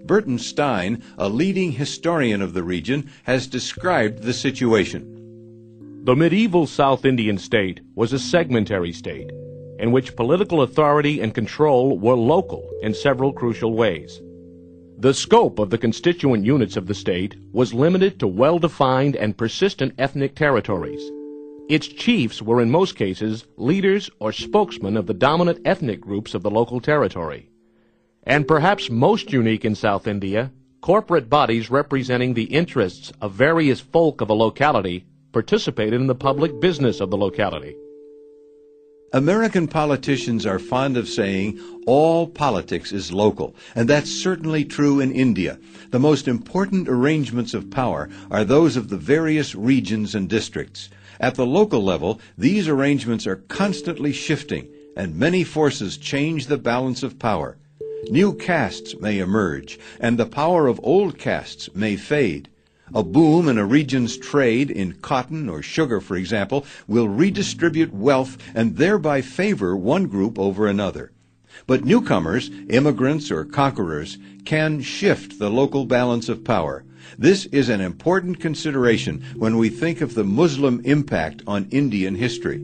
Burton 0.05 0.39
Stein, 0.39 1.03
a 1.16 1.29
leading 1.29 1.72
historian 1.72 2.43
of 2.43 2.53
the 2.53 2.62
region, 2.62 3.11
has 3.22 3.47
described 3.47 4.22
the 4.22 4.33
situation. 4.33 5.11
The 6.05 6.16
medieval 6.16 6.66
South 6.66 7.05
Indian 7.05 7.39
state 7.39 7.81
was 7.95 8.12
a 8.12 8.18
segmentary 8.18 8.93
state 8.95 9.31
in 9.79 9.91
which 9.91 10.14
political 10.14 10.62
authority 10.62 11.20
and 11.20 11.35
control 11.35 11.99
were 11.99 12.14
local 12.14 12.70
in 12.83 12.95
several 12.95 13.33
crucial 13.33 13.75
ways. 13.75 14.20
The 14.97 15.12
scope 15.12 15.59
of 15.59 15.70
the 15.70 15.78
constituent 15.78 16.47
units 16.47 16.76
of 16.76 16.86
the 16.86 16.95
state 16.95 17.34
was 17.53 17.74
limited 17.74 18.20
to 18.20 18.28
well 18.28 18.59
defined 18.61 19.16
and 19.16 19.36
persistent 19.36 19.92
ethnic 19.99 20.36
territories. 20.36 21.11
Its 21.68 21.88
chiefs 21.88 22.40
were 22.40 22.61
in 22.61 22.70
most 22.70 22.95
cases 22.95 23.45
leaders 23.57 24.09
or 24.20 24.32
spokesmen 24.32 24.97
of 24.97 25.07
the 25.07 25.14
dominant 25.14 25.61
ethnic 25.64 26.01
groups 26.01 26.32
of 26.32 26.42
the 26.42 26.51
local 26.51 26.80
territory. 26.80 27.51
And 28.22 28.47
perhaps 28.47 28.88
most 28.88 29.32
unique 29.32 29.64
in 29.64 29.74
South 29.74 30.07
India, 30.07 30.53
corporate 30.80 31.28
bodies 31.28 31.70
representing 31.70 32.34
the 32.34 32.45
interests 32.45 33.12
of 33.20 33.32
various 33.32 33.80
folk 33.80 34.20
of 34.20 34.30
a 34.30 34.34
locality 34.34 35.05
participated 35.32 36.01
in 36.01 36.07
the 36.07 36.14
public 36.14 36.61
business 36.61 37.01
of 37.01 37.11
the 37.11 37.16
locality. 37.16 37.74
American 39.14 39.68
politicians 39.68 40.44
are 40.44 40.58
fond 40.58 40.96
of 40.96 41.08
saying 41.08 41.60
all 41.86 42.26
politics 42.26 42.90
is 42.90 43.12
local, 43.12 43.54
and 43.76 43.88
that's 43.88 44.10
certainly 44.10 44.64
true 44.64 44.98
in 44.98 45.12
India. 45.12 45.56
The 45.92 46.00
most 46.00 46.26
important 46.26 46.88
arrangements 46.88 47.54
of 47.54 47.70
power 47.70 48.10
are 48.28 48.44
those 48.44 48.76
of 48.76 48.88
the 48.88 48.96
various 48.96 49.54
regions 49.54 50.16
and 50.16 50.28
districts. 50.28 50.88
At 51.20 51.36
the 51.36 51.46
local 51.46 51.80
level, 51.80 52.20
these 52.36 52.66
arrangements 52.66 53.24
are 53.24 53.36
constantly 53.36 54.12
shifting, 54.12 54.66
and 54.96 55.14
many 55.14 55.44
forces 55.44 55.96
change 55.96 56.48
the 56.48 56.58
balance 56.58 57.04
of 57.04 57.20
power. 57.20 57.56
New 58.10 58.34
castes 58.34 58.96
may 58.98 59.20
emerge, 59.20 59.78
and 60.00 60.18
the 60.18 60.26
power 60.26 60.66
of 60.66 60.80
old 60.82 61.20
castes 61.20 61.72
may 61.72 61.94
fade. 61.94 62.48
A 62.93 63.03
boom 63.03 63.49
in 63.49 63.57
a 63.57 63.64
region's 63.64 64.18
trade 64.18 64.70
in 64.70 64.93
cotton 64.95 65.49
or 65.49 65.62
sugar, 65.62 66.03
for 66.03 66.16
example, 66.16 66.66
will 66.87 67.09
redistribute 67.09 67.95
wealth 67.95 68.37
and 68.55 68.76
thereby 68.76 69.22
favor 69.22 69.74
one 69.74 70.07
group 70.07 70.39
over 70.39 70.66
another. 70.66 71.11
But 71.66 71.85
newcomers, 71.85 72.51
immigrants, 72.68 73.30
or 73.30 73.47
conquerors 73.47 74.18
can 74.45 74.82
shift 74.82 75.39
the 75.39 75.49
local 75.49 75.87
balance 75.87 76.28
of 76.28 76.45
power. 76.45 76.85
This 77.16 77.47
is 77.47 77.70
an 77.70 77.80
important 77.80 78.41
consideration 78.41 79.24
when 79.37 79.57
we 79.57 79.70
think 79.70 80.01
of 80.01 80.14
the 80.14 80.24
Muslim 80.24 80.80
impact 80.85 81.43
on 81.47 81.68
Indian 81.70 82.14
history. 82.14 82.59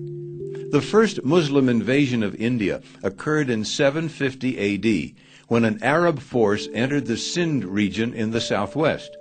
The 0.71 0.83
first 0.83 1.25
Muslim 1.25 1.69
invasion 1.69 2.23
of 2.23 2.35
India 2.35 2.83
occurred 3.03 3.49
in 3.49 3.65
750 3.65 4.59
AD 4.59 5.15
when 5.49 5.65
an 5.65 5.83
Arab 5.83 6.21
force 6.21 6.69
entered 6.75 7.07
the 7.07 7.17
Sind 7.17 7.65
region 7.65 8.13
in 8.13 8.31
the 8.33 8.41
southwest. 8.41 9.17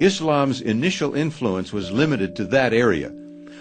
Islam's 0.00 0.60
initial 0.60 1.14
influence 1.16 1.72
was 1.72 1.90
limited 1.90 2.36
to 2.36 2.44
that 2.44 2.72
area. 2.72 3.12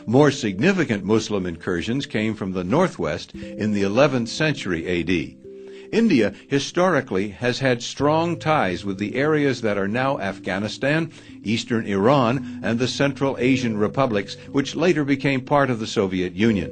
More 0.06 0.30
significant 0.30 1.04
Muslim 1.04 1.48
incursions 1.48 2.06
came 2.06 2.36
from 2.36 2.52
the 2.52 2.64
northwest 2.64 3.34
in 3.34 3.74
the 3.74 3.82
11th 3.82 4.28
century 4.28 4.86
AD. 4.88 5.36
India 5.92 6.34
historically 6.48 7.30
has 7.30 7.58
had 7.58 7.82
strong 7.82 8.38
ties 8.38 8.86
with 8.86 9.00
the 9.00 9.16
areas 9.16 9.62
that 9.62 9.80
are 9.80 9.88
now 9.88 10.20
Afghanistan, 10.20 11.12
eastern 11.44 11.88
Iran, 11.88 12.60
and 12.62 12.78
the 12.78 12.88
Central 12.88 13.36
Asian 13.40 13.76
republics, 13.76 14.38
which 14.52 14.76
later 14.76 15.04
became 15.04 15.42
part 15.42 15.72
of 15.72 15.80
the 15.80 15.88
Soviet 15.88 16.36
Union. 16.36 16.72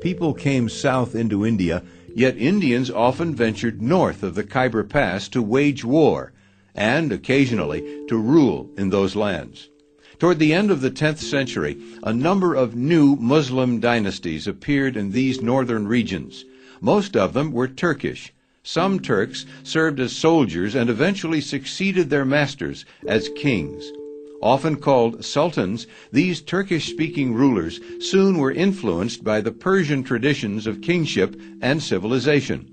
People 0.00 0.32
came 0.32 0.70
south 0.70 1.14
into 1.14 1.44
India, 1.44 1.82
yet 2.14 2.38
Indians 2.38 2.90
often 2.90 3.34
ventured 3.34 3.82
north 3.82 4.22
of 4.22 4.34
the 4.34 4.44
Khyber 4.44 4.84
Pass 4.84 5.28
to 5.28 5.42
wage 5.42 5.84
war 5.84 6.32
and 6.76 7.10
occasionally 7.10 8.04
to 8.06 8.16
rule 8.16 8.70
in 8.76 8.90
those 8.90 9.16
lands. 9.16 9.70
Toward 10.18 10.38
the 10.38 10.52
end 10.52 10.70
of 10.70 10.80
the 10.80 10.90
10th 10.90 11.18
century, 11.18 11.76
a 12.02 12.12
number 12.12 12.54
of 12.54 12.76
new 12.76 13.16
Muslim 13.16 13.80
dynasties 13.80 14.46
appeared 14.46 14.96
in 14.96 15.10
these 15.10 15.42
northern 15.42 15.88
regions. 15.88 16.44
Most 16.80 17.16
of 17.16 17.32
them 17.32 17.52
were 17.52 17.68
Turkish. 17.68 18.32
Some 18.62 19.00
Turks 19.00 19.46
served 19.62 20.00
as 20.00 20.12
soldiers 20.12 20.74
and 20.74 20.88
eventually 20.90 21.40
succeeded 21.40 22.10
their 22.10 22.24
masters 22.24 22.84
as 23.06 23.28
kings. 23.36 23.92
Often 24.42 24.76
called 24.76 25.24
sultans, 25.24 25.86
these 26.12 26.40
Turkish 26.42 26.90
speaking 26.90 27.34
rulers 27.34 27.80
soon 28.00 28.38
were 28.38 28.52
influenced 28.52 29.24
by 29.24 29.40
the 29.40 29.52
Persian 29.52 30.02
traditions 30.02 30.66
of 30.66 30.82
kingship 30.82 31.40
and 31.62 31.82
civilization. 31.82 32.68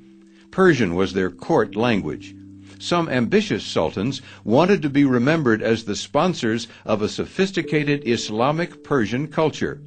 Persian 0.51 0.95
was 0.95 1.13
their 1.13 1.31
court 1.31 1.75
language 1.75 2.35
some 2.84 3.07
ambitious 3.07 3.65
sultans 3.65 4.21
wanted 4.43 4.81
to 4.81 4.89
be 4.89 5.05
remembered 5.05 5.61
as 5.61 5.86
the 5.86 5.95
sponsors 5.95 6.67
of 6.84 7.01
a 7.01 7.07
sophisticated 7.07 8.05
Islamic 8.05 8.84
Persian 8.84 9.25
culture. 9.29 9.79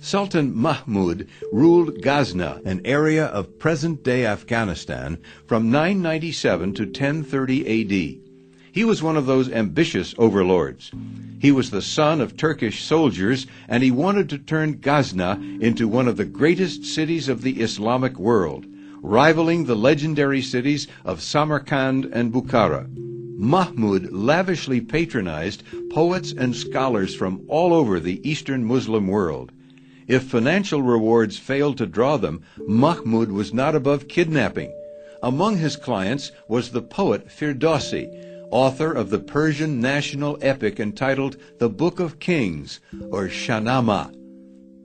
Sultan 0.00 0.54
Mahmud 0.54 1.26
ruled 1.50 2.02
Ghazna, 2.02 2.60
an 2.66 2.82
area 2.84 3.24
of 3.24 3.58
present-day 3.58 4.26
Afghanistan, 4.26 5.16
from 5.46 5.70
997 5.70 6.74
to 6.74 6.82
1030 6.84 7.62
AD. 7.64 8.20
He 8.70 8.84
was 8.84 9.02
one 9.02 9.16
of 9.16 9.24
those 9.24 9.50
ambitious 9.50 10.14
overlords. 10.18 10.92
He 11.40 11.50
was 11.50 11.70
the 11.70 11.80
son 11.80 12.20
of 12.20 12.36
Turkish 12.36 12.84
soldiers, 12.84 13.46
and 13.66 13.82
he 13.82 13.90
wanted 13.90 14.28
to 14.28 14.38
turn 14.38 14.80
Ghazna 14.82 15.40
into 15.62 15.88
one 15.88 16.06
of 16.06 16.18
the 16.18 16.26
greatest 16.26 16.84
cities 16.84 17.30
of 17.30 17.40
the 17.40 17.62
Islamic 17.62 18.18
world 18.18 18.66
rivaling 19.06 19.64
the 19.64 19.76
legendary 19.76 20.42
cities 20.42 20.88
of 21.04 21.22
Samarkand 21.22 22.06
and 22.06 22.32
Bukhara. 22.32 22.88
Mahmud 23.38 24.10
lavishly 24.10 24.80
patronized 24.80 25.62
poets 25.92 26.32
and 26.32 26.56
scholars 26.56 27.14
from 27.14 27.44
all 27.46 27.72
over 27.72 28.00
the 28.00 28.20
Eastern 28.28 28.64
Muslim 28.64 29.06
world. 29.06 29.52
If 30.08 30.24
financial 30.24 30.82
rewards 30.82 31.38
failed 31.38 31.78
to 31.78 31.86
draw 31.86 32.16
them, 32.16 32.42
Mahmud 32.66 33.30
was 33.30 33.54
not 33.54 33.76
above 33.76 34.08
kidnapping. 34.08 34.74
Among 35.22 35.58
his 35.58 35.76
clients 35.76 36.32
was 36.48 36.70
the 36.70 36.82
poet 36.82 37.28
Firdausi, 37.28 38.10
author 38.50 38.90
of 38.90 39.10
the 39.10 39.20
Persian 39.20 39.80
national 39.80 40.36
epic 40.42 40.80
entitled 40.80 41.36
The 41.58 41.68
Book 41.68 42.00
of 42.00 42.18
Kings, 42.18 42.80
or 43.12 43.28
Shahnameh. 43.28 44.12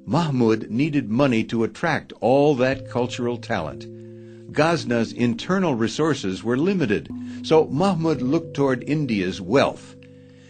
Mahmud 0.05 0.69
needed 0.69 1.09
money 1.09 1.43
to 1.45 1.63
attract 1.63 2.13
all 2.21 2.53
that 2.55 2.87
cultural 2.87 3.37
talent. 3.37 3.87
Ghazna's 4.51 5.13
internal 5.13 5.75
resources 5.75 6.43
were 6.43 6.57
limited, 6.57 7.09
so 7.43 7.67
Mahmud 7.67 8.21
looked 8.21 8.53
toward 8.53 8.83
India's 8.83 9.39
wealth. 9.39 9.95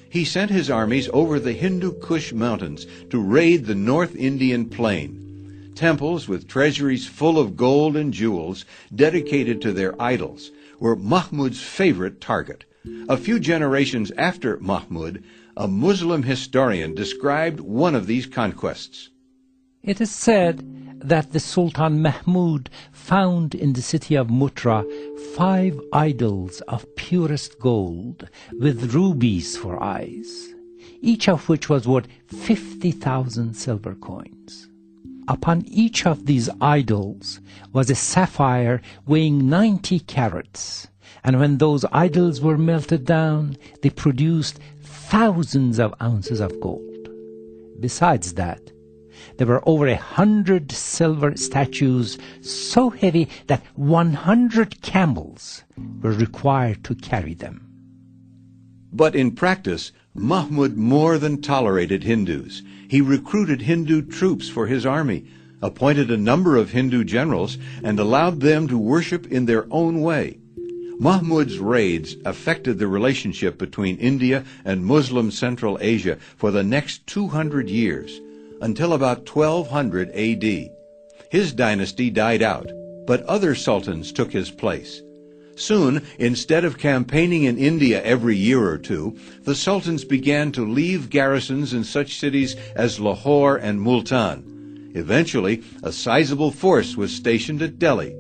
He 0.10 0.26
sent 0.26 0.52
his 0.52 0.70
armies 0.70 1.10
over 1.14 1.40
the 1.40 1.54
Hindu 1.54 2.00
Kush 2.00 2.34
mountains 2.34 2.86
to 3.12 3.22
raid 3.22 3.66
the 3.66 3.76
North 3.76 4.16
Indian 4.16 4.66
plain. 4.70 5.72
Temples 5.76 6.28
with 6.28 6.48
treasuries 6.48 7.08
full 7.08 7.40
of 7.40 7.56
gold 7.56 7.96
and 7.96 8.14
jewels, 8.14 8.66
dedicated 8.94 9.62
to 9.62 9.72
their 9.72 10.00
idols, 10.02 10.52
were 10.80 10.96
Mahmud's 10.96 11.62
favorite 11.62 12.20
target. 12.20 12.66
A 13.08 13.16
few 13.16 13.40
generations 13.40 14.12
after 14.18 14.58
Mahmud, 14.60 15.24
a 15.56 15.68
Muslim 15.68 16.24
historian 16.24 16.96
described 16.96 17.60
one 17.60 17.94
of 17.94 18.08
these 18.08 18.26
conquests. 18.26 19.10
It 19.84 20.02
is 20.02 20.12
said 20.12 20.81
that 21.04 21.32
the 21.32 21.40
Sultan 21.40 22.02
Mahmud 22.02 22.70
found 22.92 23.56
in 23.56 23.74
the 23.74 23.82
city 23.82 24.16
of 24.16 24.28
Mutra 24.28 24.86
five 25.36 25.80
idols 25.94 26.62
of 26.62 26.86
purest 26.96 27.60
gold 27.60 28.30
with 28.60 28.94
rubies 28.94 29.58
for 29.58 29.82
eyes, 29.82 30.54
each 31.02 31.28
of 31.28 31.50
which 31.50 31.70
was 31.70 31.88
worth 31.88 32.08
50,000 32.28 33.54
silver 33.56 33.96
coins. 33.96 34.70
Upon 35.28 35.64
each 35.68 36.06
of 36.06 36.26
these 36.26 36.50
idols 36.60 37.40
was 37.74 37.90
a 37.90 37.96
sapphire 37.96 38.82
weighing 39.08 39.50
90 39.50 40.00
carats, 40.02 40.88
and 41.24 41.40
when 41.40 41.58
those 41.58 41.86
idols 41.92 42.42
were 42.42 42.58
melted 42.58 43.06
down, 43.06 43.58
they 43.82 43.90
produced 43.90 44.60
thousands 44.82 45.80
of 45.80 45.94
ounces 46.02 46.40
of 46.40 46.60
gold. 46.60 47.10
Besides 47.80 48.34
that, 48.34 48.72
there 49.38 49.48
were 49.48 49.68
over 49.68 49.88
a 49.88 49.96
hundred 49.96 50.72
silver 50.72 51.36
statues 51.36 52.18
so 52.42 52.90
heavy 52.90 53.28
that 53.48 53.64
100 53.76 54.82
camels 54.82 55.64
were 56.02 56.12
required 56.12 56.84
to 56.84 56.96
carry 56.96 57.34
them. 57.34 57.68
But 58.94 59.16
in 59.16 59.32
practice, 59.32 59.92
Mahmud 60.14 60.76
more 60.76 61.18
than 61.18 61.42
tolerated 61.42 62.04
Hindus. 62.04 62.62
He 62.90 63.00
recruited 63.00 63.62
Hindu 63.62 64.02
troops 64.02 64.50
for 64.50 64.68
his 64.68 64.86
army, 64.86 65.26
appointed 65.62 66.12
a 66.12 66.18
number 66.18 66.58
of 66.58 66.72
Hindu 66.72 67.06
generals, 67.06 67.58
and 67.84 67.98
allowed 67.98 68.42
them 68.42 68.68
to 68.68 68.78
worship 68.78 69.32
in 69.32 69.46
their 69.46 69.66
own 69.72 70.02
way. 70.02 70.40
Mahmud's 71.00 71.58
raids 71.58 72.18
affected 72.26 72.78
the 72.78 72.88
relationship 72.88 73.58
between 73.58 73.98
India 73.98 74.44
and 74.66 74.86
Muslim 74.86 75.32
Central 75.32 75.78
Asia 75.82 76.18
for 76.36 76.52
the 76.52 76.64
next 76.64 77.08
200 77.08 77.70
years 77.70 78.20
until 78.62 78.94
about 78.94 79.28
1200 79.28 80.10
AD. 80.12 80.70
His 81.30 81.54
dynasty 81.54 82.10
died 82.10 82.42
out, 82.42 82.72
but 83.06 83.24
other 83.24 83.56
sultans 83.56 84.12
took 84.12 84.32
his 84.32 84.52
place. 84.52 85.02
Soon, 85.56 86.02
instead 86.18 86.64
of 86.64 86.78
campaigning 86.78 87.44
in 87.44 87.58
India 87.58 88.02
every 88.04 88.36
year 88.36 88.66
or 88.66 88.78
two, 88.78 89.18
the 89.44 89.56
sultans 89.56 90.06
began 90.06 90.52
to 90.54 90.66
leave 90.66 91.10
garrisons 91.10 91.74
in 91.74 91.84
such 91.84 92.18
cities 92.18 92.56
as 92.76 93.00
Lahore 93.00 93.58
and 93.58 93.82
Multan. 93.82 94.92
Eventually, 94.96 95.62
a 95.84 95.92
sizable 95.92 96.52
force 96.52 96.96
was 96.96 97.14
stationed 97.14 97.62
at 97.62 97.80
Delhi. 97.80 98.16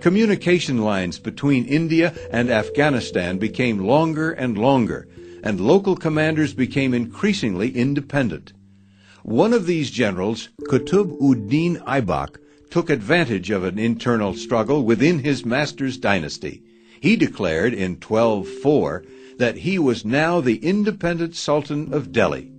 Communication 0.00 0.82
lines 0.82 1.18
between 1.18 1.64
India 1.64 2.14
and 2.30 2.50
Afghanistan 2.50 3.38
became 3.38 3.86
longer 3.86 4.32
and 4.32 4.58
longer, 4.58 5.08
and 5.42 5.60
local 5.60 5.96
commanders 5.96 6.54
became 6.54 6.94
increasingly 6.94 7.70
independent. 7.76 8.52
One 9.26 9.52
of 9.52 9.66
these 9.66 9.90
generals, 9.90 10.50
Qutb 10.68 11.20
ud-Din 11.20 11.78
Aibak, 11.78 12.36
took 12.70 12.88
advantage 12.88 13.50
of 13.50 13.64
an 13.64 13.76
internal 13.76 14.34
struggle 14.34 14.84
within 14.84 15.18
his 15.18 15.44
master's 15.44 15.98
dynasty. 15.98 16.62
He 17.00 17.16
declared 17.16 17.74
in 17.74 17.96
1204 17.96 19.04
that 19.38 19.56
he 19.56 19.80
was 19.80 20.04
now 20.04 20.40
the 20.40 20.58
independent 20.58 21.34
Sultan 21.34 21.92
of 21.92 22.12
Delhi. 22.12 22.52